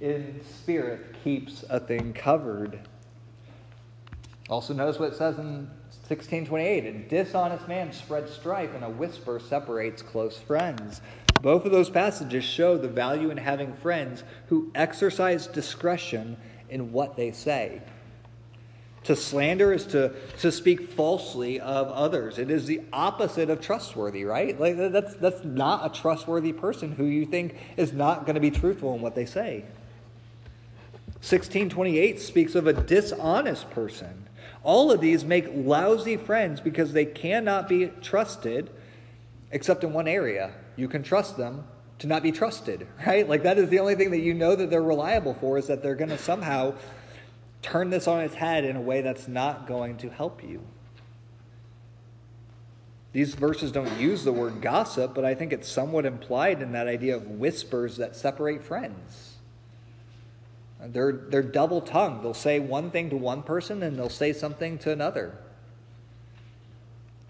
in 0.00 0.40
spirit 0.44 1.16
keeps 1.24 1.64
a 1.68 1.80
thing 1.80 2.12
covered. 2.12 2.78
Also 4.48 4.72
notice 4.72 5.00
what 5.00 5.12
it 5.12 5.16
says 5.16 5.38
in 5.38 5.68
1628, 6.06 6.84
a 6.84 6.92
dishonest 7.08 7.66
man 7.66 7.92
spreads 7.92 8.32
strife 8.32 8.74
and 8.74 8.84
a 8.84 8.88
whisper 8.88 9.40
separates 9.40 10.02
close 10.02 10.38
friends. 10.38 11.00
Both 11.40 11.64
of 11.64 11.72
those 11.72 11.90
passages 11.90 12.44
show 12.44 12.78
the 12.78 12.88
value 12.88 13.30
in 13.30 13.38
having 13.38 13.74
friends 13.74 14.22
who 14.46 14.70
exercise 14.74 15.48
discretion 15.48 16.36
in 16.68 16.92
what 16.92 17.16
they 17.16 17.32
say. 17.32 17.82
To 19.04 19.16
slander 19.16 19.72
is 19.72 19.84
to, 19.86 20.14
to 20.38 20.52
speak 20.52 20.92
falsely 20.92 21.58
of 21.58 21.88
others. 21.88 22.38
It 22.38 22.50
is 22.50 22.66
the 22.66 22.82
opposite 22.92 23.50
of 23.50 23.60
trustworthy, 23.60 24.24
right? 24.24 24.58
Like 24.58 24.76
that's, 24.76 25.14
that's 25.16 25.42
not 25.44 25.84
a 25.84 26.00
trustworthy 26.00 26.52
person 26.52 26.92
who 26.92 27.04
you 27.04 27.26
think 27.26 27.56
is 27.76 27.92
not 27.92 28.26
going 28.26 28.34
to 28.34 28.40
be 28.40 28.50
truthful 28.50 28.94
in 28.94 29.00
what 29.00 29.14
they 29.16 29.26
say. 29.26 29.64
1628 31.22 32.20
speaks 32.20 32.54
of 32.54 32.66
a 32.66 32.72
dishonest 32.72 33.70
person. 33.70 34.28
All 34.62 34.92
of 34.92 35.00
these 35.00 35.24
make 35.24 35.46
lousy 35.52 36.16
friends 36.16 36.60
because 36.60 36.92
they 36.92 37.04
cannot 37.04 37.68
be 37.68 37.86
trusted 38.02 38.70
except 39.50 39.84
in 39.84 39.92
one 39.92 40.08
area 40.08 40.52
you 40.76 40.88
can 40.88 41.02
trust 41.02 41.36
them 41.36 41.64
to 41.98 42.06
not 42.06 42.22
be 42.22 42.32
trusted, 42.32 42.86
right? 43.06 43.28
Like 43.28 43.42
that 43.44 43.58
is 43.58 43.68
the 43.68 43.78
only 43.78 43.94
thing 43.94 44.10
that 44.10 44.20
you 44.20 44.34
know 44.34 44.56
that 44.56 44.70
they're 44.70 44.82
reliable 44.82 45.34
for 45.34 45.58
is 45.58 45.66
that 45.68 45.82
they're 45.82 45.94
going 45.94 46.10
to 46.10 46.18
somehow 46.18 46.74
turn 47.62 47.90
this 47.90 48.06
on 48.06 48.20
its 48.20 48.34
head 48.34 48.64
in 48.64 48.76
a 48.76 48.80
way 48.80 49.00
that's 49.00 49.28
not 49.28 49.66
going 49.66 49.96
to 49.98 50.10
help 50.10 50.42
you. 50.42 50.60
These 53.12 53.34
verses 53.34 53.72
don't 53.72 54.00
use 54.00 54.24
the 54.24 54.32
word 54.32 54.60
gossip, 54.60 55.14
but 55.14 55.24
I 55.24 55.34
think 55.34 55.52
it's 55.52 55.68
somewhat 55.68 56.06
implied 56.06 56.62
in 56.62 56.72
that 56.72 56.86
idea 56.86 57.14
of 57.14 57.28
whispers 57.28 57.98
that 57.98 58.16
separate 58.16 58.62
friends. 58.62 59.36
They're, 60.80 61.12
they're 61.12 61.42
double 61.42 61.80
tongued. 61.80 62.24
They'll 62.24 62.34
say 62.34 62.58
one 62.58 62.90
thing 62.90 63.10
to 63.10 63.16
one 63.16 63.42
person 63.42 63.82
and 63.82 63.98
they'll 63.98 64.08
say 64.08 64.32
something 64.32 64.78
to 64.78 64.90
another. 64.90 65.36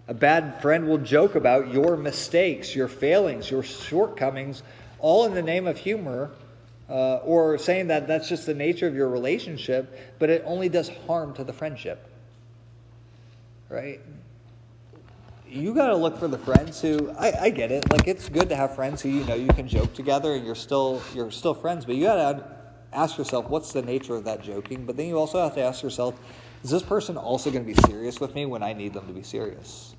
A 0.07 0.13
bad 0.13 0.61
friend 0.61 0.87
will 0.87 0.97
joke 0.97 1.35
about 1.35 1.71
your 1.71 1.95
mistakes, 1.95 2.75
your 2.75 2.87
failings, 2.87 3.51
your 3.51 3.63
shortcomings, 3.63 4.63
all 4.99 5.25
in 5.25 5.33
the 5.33 5.41
name 5.41 5.67
of 5.67 5.77
humor, 5.77 6.31
uh, 6.89 7.17
or 7.17 7.57
saying 7.57 7.87
that 7.87 8.07
that's 8.07 8.27
just 8.27 8.45
the 8.45 8.53
nature 8.53 8.87
of 8.87 8.95
your 8.95 9.09
relationship, 9.09 10.15
but 10.19 10.29
it 10.29 10.43
only 10.45 10.69
does 10.69 10.89
harm 11.07 11.33
to 11.35 11.43
the 11.43 11.53
friendship. 11.53 12.07
Right? 13.69 14.01
You 15.47 15.73
got 15.73 15.87
to 15.87 15.95
look 15.95 16.17
for 16.17 16.27
the 16.27 16.37
friends 16.37 16.81
who 16.81 17.11
I, 17.11 17.43
I 17.43 17.49
get 17.49 17.71
it. 17.71 17.89
Like 17.91 18.07
it's 18.07 18.27
good 18.29 18.49
to 18.49 18.55
have 18.55 18.75
friends 18.75 19.01
who 19.01 19.09
you 19.09 19.23
know 19.25 19.35
you 19.35 19.49
can 19.49 19.67
joke 19.67 19.93
together 19.93 20.33
and 20.33 20.45
you're 20.45 20.55
still 20.55 21.01
you're 21.13 21.31
still 21.31 21.53
friends, 21.53 21.85
but 21.85 21.95
you 21.95 22.05
got 22.05 22.15
to 22.15 22.43
ask 22.91 23.17
yourself 23.17 23.49
what's 23.49 23.71
the 23.71 23.81
nature 23.81 24.15
of 24.15 24.23
that 24.25 24.43
joking. 24.43 24.85
But 24.85 24.97
then 24.97 25.07
you 25.07 25.17
also 25.17 25.41
have 25.41 25.55
to 25.55 25.61
ask 25.61 25.83
yourself 25.83 26.19
is 26.63 26.69
this 26.69 26.83
person 26.83 27.17
also 27.17 27.51
going 27.51 27.65
to 27.65 27.73
be 27.73 27.79
serious 27.87 28.21
with 28.21 28.33
me 28.35 28.45
when 28.45 28.63
I 28.63 28.71
need 28.73 28.93
them 28.93 29.05
to 29.07 29.13
be 29.13 29.23
serious? 29.23 29.95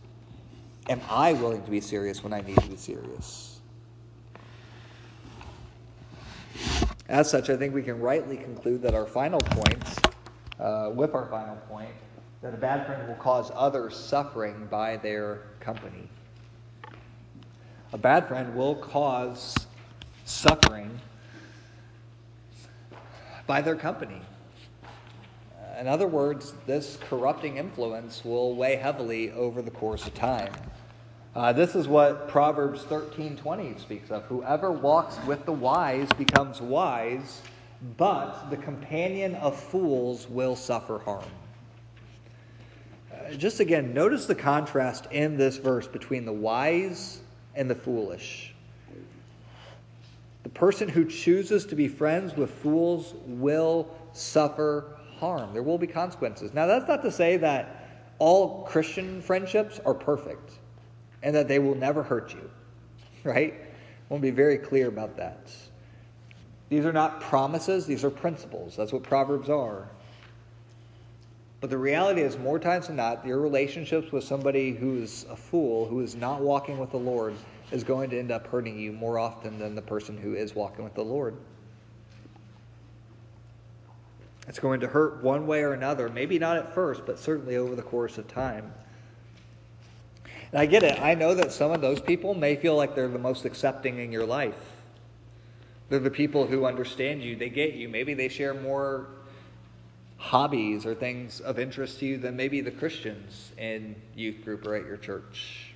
Am 0.89 1.01
I 1.11 1.35
willing 1.35 1.63
to 1.63 1.71
be 1.71 1.81
serious 1.81 2.23
when 2.23 2.33
I 2.33 2.41
need 2.41 2.57
to 2.57 2.69
be 2.69 2.77
serious? 2.77 3.54
As 7.09 7.29
such, 7.29 7.51
I 7.51 7.57
think 7.57 7.75
we 7.75 7.83
can 7.83 8.01
rightly 8.01 8.37
conclude 8.37 8.81
that 8.83 8.95
our 8.95 9.07
final 9.07 9.41
points, 9.41 9.99
uh, 10.59 10.91
with 10.95 11.15
our 11.15 11.27
final 11.27 11.57
point, 11.69 11.91
that 12.41 12.55
a 12.55 12.57
bad 12.57 12.87
friend 12.87 13.07
will 13.07 13.17
cause 13.17 13.51
others 13.55 13.95
suffering 13.97 14.67
by 14.71 14.97
their 14.97 15.43
company. 15.61 16.09
A 17.93 17.99
bad 17.99 18.27
friend 18.27 18.55
will 18.55 18.75
cause 18.75 19.67
suffering 20.25 20.99
by 23.47 23.61
their 23.61 23.77
company. 23.77 24.21
In 25.79 25.87
other 25.87 26.07
words, 26.07 26.55
this 26.67 26.97
corrupting 27.09 27.57
influence 27.57 28.25
will 28.25 28.55
weigh 28.55 28.77
heavily 28.77 29.31
over 29.33 29.61
the 29.61 29.71
course 29.71 30.07
of 30.07 30.15
time. 30.15 30.53
Uh, 31.35 31.53
this 31.53 31.75
is 31.75 31.89
what 31.89 32.29
Proverbs 32.29 32.85
13:20 32.85 33.77
speaks 33.81 34.13
of. 34.13 34.23
Whoever 34.27 34.71
walks 34.71 35.19
with 35.27 35.45
the 35.45 35.53
wise 35.53 36.09
becomes 36.17 36.61
wise, 36.61 37.43
but 37.97 38.51
the 38.51 38.57
companion 38.57 39.35
of 39.37 39.59
fools 39.59 40.29
will 40.29 40.55
suffer 40.55 41.01
harm. 41.01 41.25
Uh, 43.13 43.33
just 43.33 43.59
again, 43.59 43.93
notice 43.93 44.27
the 44.27 44.35
contrast 44.35 45.07
in 45.11 45.37
this 45.37 45.57
verse 45.57 45.89
between 45.89 46.25
the 46.25 46.33
wise 46.33 47.21
and 47.57 47.69
the 47.69 47.75
foolish. 47.75 48.55
The 50.45 50.51
person 50.51 50.89
who 50.89 51.05
chooses 51.05 51.67
to 51.67 51.75
be 51.75 51.89
friends 51.89 52.37
with 52.37 52.51
fools 52.51 53.15
will 53.27 53.89
suffer 54.13 54.99
harm. 55.19 55.53
There 55.53 55.65
will 55.65 55.79
be 55.79 55.89
consequences. 55.89 56.55
Now, 56.55 56.67
that's 56.67 56.87
not 56.87 57.03
to 57.03 57.11
say 57.11 57.39
that 57.39 57.89
all 58.21 58.63
Christian 58.67 59.21
friendships 59.21 59.81
are 59.85 59.95
perfect 59.95 60.59
and 61.25 61.35
that 61.35 61.49
they 61.49 61.59
will 61.59 61.75
never 61.75 62.05
hurt 62.05 62.33
you, 62.33 62.49
right? 63.25 63.55
I 63.55 64.13
want 64.13 64.23
to 64.23 64.31
be 64.31 64.37
very 64.37 64.59
clear 64.59 64.87
about 64.87 65.17
that. 65.17 65.51
These 66.69 66.85
are 66.85 66.93
not 66.93 67.21
promises, 67.21 67.87
these 67.87 68.05
are 68.05 68.11
principles. 68.11 68.77
That's 68.77 68.93
what 68.93 69.03
Proverbs 69.03 69.49
are. 69.49 69.89
But 71.61 71.71
the 71.71 71.79
reality 71.79 72.21
is, 72.21 72.37
more 72.37 72.59
times 72.59 72.89
than 72.89 72.97
not, 72.97 73.27
your 73.27 73.41
relationships 73.41 74.13
with 74.13 74.23
somebody 74.23 74.73
who's 74.73 75.25
a 75.31 75.37
fool, 75.37 75.87
who 75.87 76.01
is 76.01 76.15
not 76.15 76.43
walking 76.43 76.79
with 76.79 76.91
the 76.91 76.99
Lord, 76.99 77.35
is 77.73 77.83
going 77.83 78.11
to 78.11 78.19
end 78.19 78.31
up 78.31 78.47
hurting 78.47 78.79
you 78.79 78.93
more 78.93 79.19
often 79.19 79.59
than 79.59 79.75
the 79.75 79.83
person 79.83 80.19
who 80.19 80.35
is 80.35 80.55
walking 80.55 80.85
with 80.85 80.95
the 80.95 81.05
Lord. 81.05 81.37
It's 84.47 84.59
going 84.59 84.81
to 84.81 84.87
hurt 84.87 85.23
one 85.23 85.47
way 85.47 85.63
or 85.63 85.73
another, 85.73 86.11
maybe 86.11 86.39
not 86.39 86.59
at 86.59 86.75
first, 86.75 87.07
but 87.07 87.19
certainly 87.19 87.57
over 87.57 87.75
the 87.75 87.83
course 87.83 88.19
of 88.19 88.29
time. 88.29 88.71
And 90.55 90.61
I 90.61 90.67
get 90.67 90.85
it. 90.85 91.03
I 91.03 91.17
know 91.17 91.35
that 91.35 91.51
some 91.51 91.73
of 91.73 91.81
those 91.81 92.01
people 92.01 92.33
may 92.33 92.55
feel 92.55 92.77
like 92.77 92.95
they're 92.95 93.09
the 93.09 93.19
most 93.19 93.45
accepting 93.45 93.99
in 93.99 94.13
your 94.13 94.25
life. 94.25 94.55
They're 95.89 95.99
the 95.99 96.13
people 96.13 96.47
who 96.47 96.65
understand 96.65 97.25
you, 97.25 97.35
they 97.35 97.49
get 97.49 97.75
you. 97.75 97.89
Maybe 97.89 98.15
they 98.15 98.29
share 98.29 98.55
more 98.55 99.09
hobbies 100.17 100.87
or 100.87 100.95
things 100.95 101.41
of 101.41 101.59
interest 101.59 101.99
to 101.99 102.07
you 102.07 102.19
than 102.19 102.37
maybe 102.37 102.61
the 102.61 102.71
Christians 102.71 103.51
in 103.59 103.97
youth 104.15 104.45
group 104.45 104.65
or 104.65 104.77
at 104.77 104.87
your 104.87 104.97
church. 104.97 105.75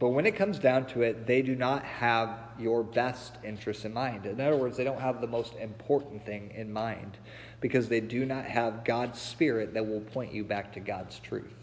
But 0.00 0.08
when 0.08 0.26
it 0.26 0.34
comes 0.34 0.58
down 0.58 0.86
to 0.86 1.02
it, 1.02 1.28
they 1.28 1.42
do 1.42 1.54
not 1.54 1.84
have 1.84 2.36
your 2.58 2.82
best 2.82 3.34
interest 3.44 3.84
in 3.84 3.94
mind. 3.94 4.26
In 4.26 4.40
other 4.40 4.56
words, 4.56 4.76
they 4.76 4.82
don't 4.82 5.00
have 5.00 5.20
the 5.20 5.28
most 5.28 5.54
important 5.54 6.26
thing 6.26 6.50
in 6.56 6.72
mind 6.72 7.16
because 7.60 7.88
they 7.88 8.00
do 8.00 8.26
not 8.26 8.44
have 8.44 8.82
God's 8.84 9.20
Spirit 9.20 9.72
that 9.74 9.86
will 9.86 10.00
point 10.00 10.34
you 10.34 10.42
back 10.42 10.72
to 10.72 10.80
God's 10.80 11.20
truth. 11.20 11.54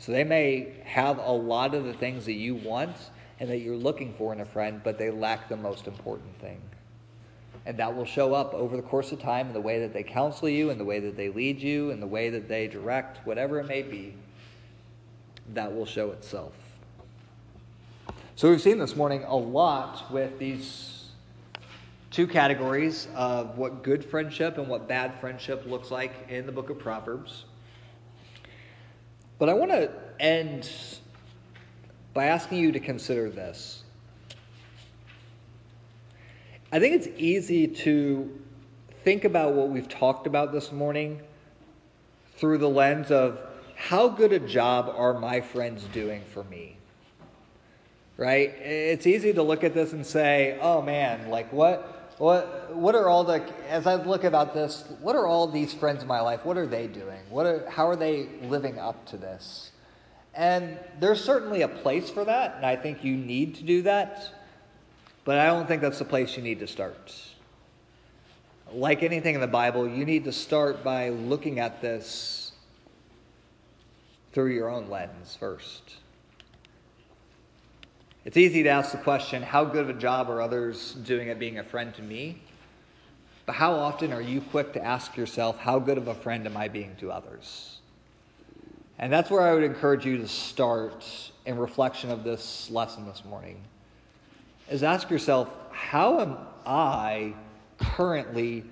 So 0.00 0.12
they 0.12 0.24
may 0.24 0.72
have 0.84 1.18
a 1.18 1.30
lot 1.30 1.74
of 1.74 1.84
the 1.84 1.92
things 1.92 2.24
that 2.24 2.32
you 2.32 2.54
want 2.54 2.96
and 3.38 3.50
that 3.50 3.58
you're 3.58 3.76
looking 3.76 4.14
for 4.14 4.32
in 4.32 4.40
a 4.40 4.46
friend, 4.46 4.80
but 4.82 4.96
they 4.96 5.10
lack 5.10 5.50
the 5.50 5.58
most 5.58 5.86
important 5.86 6.40
thing. 6.40 6.58
And 7.66 7.76
that 7.76 7.94
will 7.94 8.06
show 8.06 8.32
up 8.32 8.54
over 8.54 8.76
the 8.76 8.82
course 8.82 9.12
of 9.12 9.20
time 9.20 9.48
in 9.48 9.52
the 9.52 9.60
way 9.60 9.80
that 9.80 9.92
they 9.92 10.02
counsel 10.02 10.48
you, 10.48 10.70
in 10.70 10.78
the 10.78 10.86
way 10.86 11.00
that 11.00 11.18
they 11.18 11.28
lead 11.28 11.60
you, 11.60 11.90
in 11.90 12.00
the 12.00 12.06
way 12.06 12.30
that 12.30 12.48
they 12.48 12.66
direct, 12.66 13.26
whatever 13.26 13.60
it 13.60 13.66
may 13.66 13.82
be. 13.82 14.14
That 15.52 15.76
will 15.76 15.84
show 15.84 16.12
itself. 16.12 16.54
So 18.36 18.48
we've 18.48 18.60
seen 18.62 18.78
this 18.78 18.96
morning 18.96 19.24
a 19.24 19.36
lot 19.36 20.10
with 20.10 20.38
these 20.38 21.10
two 22.10 22.26
categories 22.26 23.06
of 23.14 23.58
what 23.58 23.82
good 23.82 24.02
friendship 24.02 24.56
and 24.56 24.66
what 24.66 24.88
bad 24.88 25.20
friendship 25.20 25.66
looks 25.66 25.90
like 25.90 26.12
in 26.30 26.46
the 26.46 26.52
book 26.52 26.70
of 26.70 26.78
Proverbs. 26.78 27.44
But 29.40 29.48
I 29.48 29.54
want 29.54 29.72
to 29.72 29.90
end 30.20 30.70
by 32.14 32.26
asking 32.26 32.58
you 32.58 32.70
to 32.70 32.78
consider 32.78 33.28
this. 33.28 33.82
I 36.70 36.78
think 36.78 36.94
it's 36.94 37.08
easy 37.18 37.66
to 37.66 38.38
think 39.02 39.24
about 39.24 39.54
what 39.54 39.70
we've 39.70 39.88
talked 39.88 40.28
about 40.28 40.52
this 40.52 40.70
morning 40.70 41.22
through 42.36 42.58
the 42.58 42.68
lens 42.68 43.10
of 43.10 43.40
how 43.74 44.08
good 44.08 44.32
a 44.32 44.38
job 44.38 44.92
are 44.94 45.18
my 45.18 45.40
friends 45.40 45.82
doing 45.84 46.22
for 46.22 46.44
me? 46.44 46.76
right? 48.20 48.50
It's 48.60 49.06
easy 49.06 49.32
to 49.32 49.42
look 49.42 49.64
at 49.64 49.72
this 49.72 49.94
and 49.94 50.04
say, 50.04 50.58
"Oh 50.60 50.82
man, 50.82 51.30
like 51.30 51.50
what 51.54 51.99
what 52.20 52.76
what 52.76 52.94
are 52.94 53.08
all 53.08 53.24
the 53.24 53.42
as 53.70 53.86
I 53.86 53.94
look 53.94 54.24
about 54.24 54.52
this, 54.52 54.84
what 55.00 55.16
are 55.16 55.26
all 55.26 55.46
these 55.46 55.72
friends 55.72 56.02
in 56.02 56.08
my 56.08 56.20
life? 56.20 56.44
What 56.44 56.58
are 56.58 56.66
they 56.66 56.86
doing? 56.86 57.22
What 57.30 57.46
are 57.46 57.68
how 57.70 57.88
are 57.88 57.96
they 57.96 58.28
living 58.42 58.78
up 58.78 59.06
to 59.06 59.16
this?" 59.16 59.72
And 60.34 60.78
there's 61.00 61.24
certainly 61.24 61.62
a 61.62 61.68
place 61.68 62.10
for 62.10 62.26
that, 62.26 62.56
and 62.56 62.66
I 62.66 62.76
think 62.76 63.02
you 63.02 63.16
need 63.16 63.54
to 63.54 63.62
do 63.62 63.80
that. 63.82 64.34
But 65.24 65.38
I 65.38 65.46
don't 65.46 65.66
think 65.66 65.80
that's 65.80 65.98
the 65.98 66.04
place 66.04 66.36
you 66.36 66.42
need 66.42 66.60
to 66.60 66.66
start. 66.66 67.18
Like 68.70 69.02
anything 69.02 69.34
in 69.34 69.40
the 69.40 69.46
Bible, 69.46 69.88
you 69.88 70.04
need 70.04 70.24
to 70.24 70.32
start 70.32 70.84
by 70.84 71.08
looking 71.08 71.58
at 71.58 71.80
this 71.80 72.52
through 74.32 74.52
your 74.52 74.68
own 74.68 74.90
lens 74.90 75.36
first. 75.40 75.94
It's 78.22 78.36
easy 78.36 78.62
to 78.64 78.68
ask 78.68 78.92
the 78.92 78.98
question 78.98 79.42
how 79.42 79.64
good 79.64 79.88
of 79.88 79.88
a 79.88 79.98
job 79.98 80.28
are 80.28 80.42
others 80.42 80.92
doing 80.92 81.30
at 81.30 81.38
being 81.38 81.58
a 81.58 81.64
friend 81.64 81.94
to 81.94 82.02
me? 82.02 82.42
But 83.46 83.54
how 83.54 83.72
often 83.72 84.12
are 84.12 84.20
you 84.20 84.42
quick 84.42 84.74
to 84.74 84.84
ask 84.84 85.16
yourself, 85.16 85.58
how 85.58 85.78
good 85.78 85.96
of 85.96 86.06
a 86.06 86.14
friend 86.14 86.46
am 86.46 86.54
I 86.54 86.68
being 86.68 86.96
to 86.96 87.10
others? 87.10 87.78
And 88.98 89.10
that's 89.10 89.30
where 89.30 89.40
I 89.40 89.54
would 89.54 89.62
encourage 89.62 90.04
you 90.04 90.18
to 90.18 90.28
start 90.28 91.32
in 91.46 91.56
reflection 91.56 92.10
of 92.10 92.22
this 92.22 92.70
lesson 92.70 93.06
this 93.06 93.24
morning. 93.24 93.62
Is 94.70 94.82
ask 94.82 95.08
yourself, 95.08 95.48
how 95.72 96.20
am 96.20 96.36
I 96.66 97.32
currently 97.78 98.64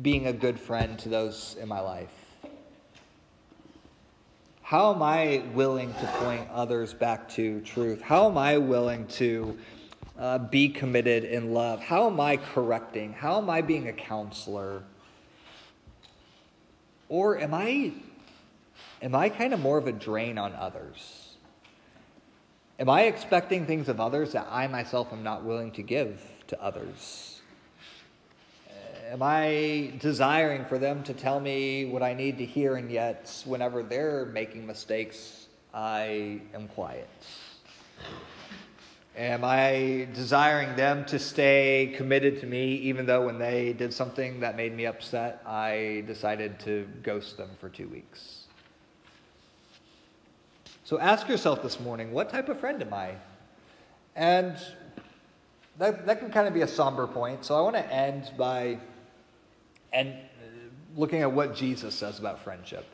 being 0.00 0.28
a 0.28 0.32
good 0.32 0.60
friend 0.60 0.96
to 1.00 1.08
those 1.08 1.56
in 1.60 1.66
my 1.66 1.80
life? 1.80 2.23
How 4.64 4.94
am 4.94 5.02
I 5.02 5.42
willing 5.52 5.92
to 5.92 6.06
point 6.20 6.48
others 6.50 6.94
back 6.94 7.28
to 7.32 7.60
truth? 7.60 8.00
How 8.00 8.30
am 8.30 8.38
I 8.38 8.56
willing 8.56 9.06
to 9.08 9.58
uh, 10.18 10.38
be 10.38 10.70
committed 10.70 11.24
in 11.24 11.52
love? 11.52 11.82
How 11.82 12.06
am 12.06 12.18
I 12.18 12.38
correcting? 12.38 13.12
How 13.12 13.36
am 13.36 13.50
I 13.50 13.60
being 13.60 13.88
a 13.88 13.92
counselor? 13.92 14.84
Or 17.10 17.38
am 17.38 17.52
I 17.52 17.92
am 19.02 19.14
I 19.14 19.28
kind 19.28 19.52
of 19.52 19.60
more 19.60 19.76
of 19.76 19.86
a 19.86 19.92
drain 19.92 20.38
on 20.38 20.54
others? 20.54 21.34
Am 22.78 22.88
I 22.88 23.02
expecting 23.02 23.66
things 23.66 23.90
of 23.90 24.00
others 24.00 24.32
that 24.32 24.48
I 24.50 24.66
myself 24.66 25.12
am 25.12 25.22
not 25.22 25.44
willing 25.44 25.72
to 25.72 25.82
give 25.82 26.22
to 26.46 26.58
others? 26.62 27.33
Am 29.10 29.22
I 29.22 29.92
desiring 29.98 30.64
for 30.64 30.78
them 30.78 31.02
to 31.02 31.12
tell 31.12 31.38
me 31.38 31.84
what 31.84 32.02
I 32.02 32.14
need 32.14 32.38
to 32.38 32.46
hear, 32.46 32.76
and 32.76 32.90
yet, 32.90 33.42
whenever 33.44 33.82
they're 33.82 34.24
making 34.26 34.66
mistakes, 34.66 35.46
I 35.74 36.40
am 36.54 36.68
quiet? 36.68 37.08
Am 39.16 39.44
I 39.44 40.08
desiring 40.14 40.74
them 40.76 41.04
to 41.06 41.18
stay 41.18 41.92
committed 41.96 42.40
to 42.40 42.46
me, 42.46 42.76
even 42.76 43.04
though 43.04 43.26
when 43.26 43.38
they 43.38 43.74
did 43.74 43.92
something 43.92 44.40
that 44.40 44.56
made 44.56 44.74
me 44.74 44.86
upset, 44.86 45.42
I 45.46 46.04
decided 46.06 46.58
to 46.60 46.88
ghost 47.02 47.36
them 47.36 47.50
for 47.60 47.68
two 47.68 47.88
weeks? 47.88 48.44
So 50.84 50.98
ask 50.98 51.28
yourself 51.28 51.62
this 51.62 51.78
morning 51.78 52.12
what 52.12 52.30
type 52.30 52.48
of 52.48 52.58
friend 52.58 52.80
am 52.80 52.94
I? 52.94 53.12
And 54.16 54.56
that, 55.78 56.06
that 56.06 56.20
can 56.20 56.30
kind 56.30 56.48
of 56.48 56.54
be 56.54 56.62
a 56.62 56.68
somber 56.68 57.06
point. 57.06 57.44
So 57.44 57.56
I 57.56 57.60
want 57.60 57.76
to 57.76 57.92
end 57.92 58.32
by 58.36 58.78
and 59.94 60.14
looking 60.96 61.22
at 61.22 61.32
what 61.32 61.54
Jesus 61.54 61.94
says 61.94 62.18
about 62.18 62.40
friendship. 62.40 62.84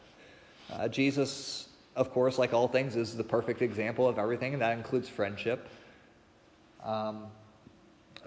Uh, 0.70 0.86
Jesus, 0.86 1.68
of 1.96 2.12
course, 2.12 2.38
like 2.38 2.52
all 2.52 2.68
things, 2.68 2.94
is 2.94 3.16
the 3.16 3.24
perfect 3.24 3.62
example 3.62 4.06
of 4.06 4.18
everything, 4.18 4.52
and 4.52 4.62
that 4.62 4.76
includes 4.76 5.08
friendship. 5.08 5.68
Um, 6.84 7.24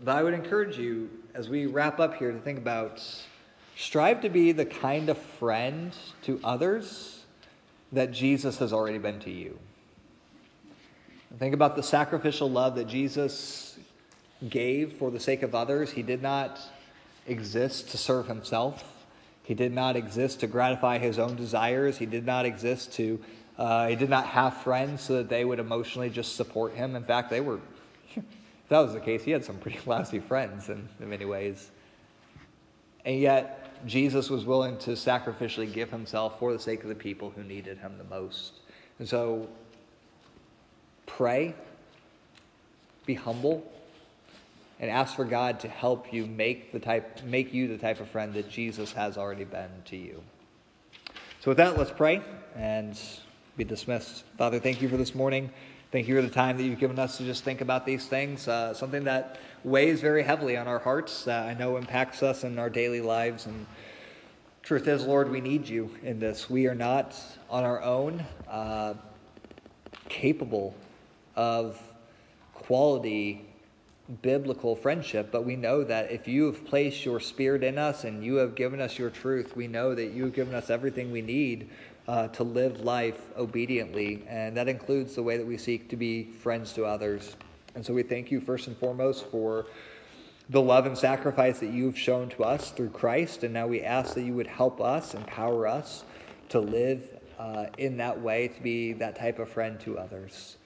but 0.01 0.17
I 0.17 0.23
would 0.23 0.33
encourage 0.33 0.77
you, 0.77 1.09
as 1.33 1.49
we 1.49 1.67
wrap 1.67 1.99
up 1.99 2.15
here, 2.15 2.31
to 2.31 2.39
think 2.39 2.57
about 2.57 3.01
strive 3.75 4.21
to 4.21 4.29
be 4.29 4.51
the 4.51 4.65
kind 4.65 5.09
of 5.09 5.17
friend 5.17 5.95
to 6.23 6.39
others 6.43 7.23
that 7.91 8.11
Jesus 8.11 8.57
has 8.57 8.73
already 8.73 8.97
been 8.97 9.19
to 9.19 9.31
you. 9.31 9.57
Think 11.39 11.53
about 11.53 11.75
the 11.75 11.83
sacrificial 11.83 12.49
love 12.49 12.75
that 12.75 12.87
Jesus 12.87 13.77
gave 14.49 14.93
for 14.93 15.09
the 15.09 15.19
sake 15.19 15.41
of 15.41 15.55
others. 15.55 15.91
He 15.91 16.03
did 16.03 16.21
not 16.21 16.59
exist 17.27 17.89
to 17.89 17.97
serve 17.97 18.27
himself. 18.27 19.05
He 19.43 19.53
did 19.53 19.73
not 19.73 19.95
exist 19.95 20.39
to 20.39 20.47
gratify 20.47 20.99
his 20.99 21.19
own 21.19 21.35
desires. 21.35 21.97
He 21.97 22.05
did 22.05 22.25
not 22.25 22.45
exist 22.45 22.93
to, 22.93 23.19
uh, 23.57 23.87
he 23.87 23.95
did 23.95 24.09
not 24.09 24.25
have 24.27 24.57
friends 24.57 25.01
so 25.01 25.17
that 25.17 25.29
they 25.29 25.43
would 25.43 25.59
emotionally 25.59 26.09
just 26.09 26.35
support 26.35 26.73
him. 26.73 26.95
In 26.95 27.03
fact, 27.03 27.29
they 27.29 27.41
were, 27.41 27.59
if 28.15 28.23
that 28.69 28.79
was 28.79 28.93
the 28.93 28.99
case, 28.99 29.23
he 29.23 29.31
had 29.31 29.43
some 29.43 29.57
pretty 29.57 29.79
lousy 29.85 30.19
friends 30.19 30.69
in, 30.69 30.87
in 30.99 31.09
many 31.09 31.25
ways. 31.25 31.71
And 33.05 33.19
yet, 33.19 33.85
Jesus 33.85 34.29
was 34.29 34.45
willing 34.45 34.77
to 34.79 34.91
sacrificially 34.91 35.71
give 35.71 35.91
himself 35.91 36.39
for 36.39 36.53
the 36.53 36.59
sake 36.59 36.83
of 36.83 36.89
the 36.89 36.95
people 36.95 37.31
who 37.31 37.43
needed 37.43 37.79
him 37.79 37.97
the 37.97 38.05
most. 38.05 38.53
And 38.99 39.07
so, 39.07 39.49
pray, 41.05 41.53
be 43.05 43.15
humble, 43.15 43.69
and 44.79 44.89
ask 44.89 45.15
for 45.15 45.25
God 45.25 45.59
to 45.61 45.67
help 45.67 46.11
you 46.13 46.25
make 46.25 46.71
the 46.71 46.79
type 46.79 47.23
make 47.23 47.53
you 47.53 47.67
the 47.67 47.77
type 47.77 47.99
of 47.99 48.09
friend 48.09 48.33
that 48.33 48.49
Jesus 48.49 48.93
has 48.93 49.17
already 49.17 49.45
been 49.45 49.69
to 49.85 49.95
you. 49.95 50.23
So 51.39 51.51
with 51.51 51.57
that, 51.57 51.77
let's 51.77 51.91
pray 51.91 52.21
and 52.55 52.99
be 53.57 53.63
dismissed. 53.63 54.23
Father, 54.37 54.59
thank 54.59 54.81
you 54.81 54.89
for 54.89 54.97
this 54.97 55.13
morning. 55.13 55.51
Thank 55.91 56.07
you 56.07 56.15
for 56.15 56.21
the 56.21 56.29
time 56.29 56.57
that 56.57 56.63
you've 56.63 56.79
given 56.79 56.97
us 56.97 57.17
to 57.17 57.23
just 57.23 57.43
think 57.43 57.61
about 57.61 57.85
these 57.85 58.07
things. 58.07 58.47
Uh, 58.47 58.73
something 58.73 59.03
that 59.03 59.37
weighs 59.63 60.01
very 60.01 60.23
heavily 60.23 60.57
on 60.57 60.67
our 60.67 60.79
hearts, 60.79 61.25
that 61.25 61.45
I 61.45 61.53
know 61.53 61.77
impacts 61.77 62.23
us 62.23 62.43
in 62.43 62.57
our 62.57 62.69
daily 62.69 62.99
lives. 62.99 63.45
And 63.45 63.67
truth 64.63 64.87
is, 64.87 65.05
Lord, 65.05 65.29
we 65.29 65.39
need 65.39 65.67
you 65.67 65.95
in 66.01 66.19
this. 66.19 66.49
We 66.49 66.65
are 66.65 66.73
not 66.73 67.15
on 67.49 67.63
our 67.63 67.81
own 67.83 68.25
uh, 68.49 68.95
capable 70.09 70.73
of 71.35 71.79
quality 72.53 73.45
biblical 74.21 74.75
friendship, 74.75 75.29
but 75.31 75.45
we 75.45 75.55
know 75.55 75.83
that 75.83 76.11
if 76.11 76.27
you 76.27 76.45
have 76.45 76.65
placed 76.65 77.05
your 77.05 77.19
spirit 77.19 77.63
in 77.63 77.77
us 77.77 78.03
and 78.03 78.23
you 78.23 78.35
have 78.35 78.55
given 78.55 78.79
us 78.79 78.97
your 78.99 79.09
truth, 79.09 79.55
we 79.55 79.67
know 79.67 79.95
that 79.95 80.11
you 80.11 80.25
have 80.25 80.33
given 80.33 80.53
us 80.53 80.69
everything 80.69 81.11
we 81.11 81.21
need 81.21 81.69
uh, 82.07 82.27
to 82.29 82.43
live 82.43 82.81
life 82.81 83.19
obediently, 83.37 84.23
and 84.27 84.57
that 84.57 84.67
includes 84.67 85.15
the 85.15 85.23
way 85.23 85.37
that 85.37 85.45
we 85.45 85.57
seek 85.57 85.89
to 85.89 85.95
be 85.95 86.23
friends 86.23 86.73
to 86.73 86.85
others. 86.85 87.35
And 87.75 87.85
so 87.85 87.93
we 87.93 88.03
thank 88.03 88.29
you 88.29 88.39
first 88.39 88.67
and 88.67 88.77
foremost 88.77 89.25
for 89.27 89.65
the 90.49 90.61
love 90.61 90.85
and 90.85 90.97
sacrifice 90.97 91.59
that 91.59 91.71
you've 91.71 91.97
shown 91.97 92.29
to 92.29 92.43
us 92.43 92.71
through 92.71 92.89
Christ, 92.89 93.43
and 93.43 93.53
now 93.53 93.67
we 93.67 93.81
ask 93.81 94.13
that 94.15 94.23
you 94.23 94.33
would 94.33 94.47
help 94.47 94.81
us, 94.81 95.13
empower 95.13 95.65
us 95.65 96.03
to 96.49 96.59
live 96.59 97.19
uh, 97.39 97.67
in 97.77 97.97
that 97.97 98.21
way, 98.21 98.49
to 98.49 98.61
be 98.61 98.93
that 98.93 99.15
type 99.15 99.39
of 99.39 99.49
friend 99.49 99.79
to 99.81 99.97
others. 99.97 100.57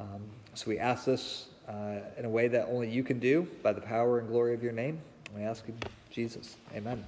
Um, 0.00 0.22
so 0.54 0.68
we 0.68 0.78
ask 0.78 1.04
this 1.04 1.48
uh, 1.68 1.98
in 2.16 2.24
a 2.24 2.28
way 2.28 2.48
that 2.48 2.68
only 2.70 2.90
you 2.90 3.02
can 3.02 3.18
do 3.18 3.46
by 3.62 3.72
the 3.72 3.80
power 3.80 4.18
and 4.18 4.28
glory 4.28 4.54
of 4.54 4.62
your 4.62 4.72
name. 4.72 5.00
We 5.34 5.42
ask 5.42 5.66
you, 5.66 5.74
Jesus. 6.10 6.56
Amen. 6.74 7.04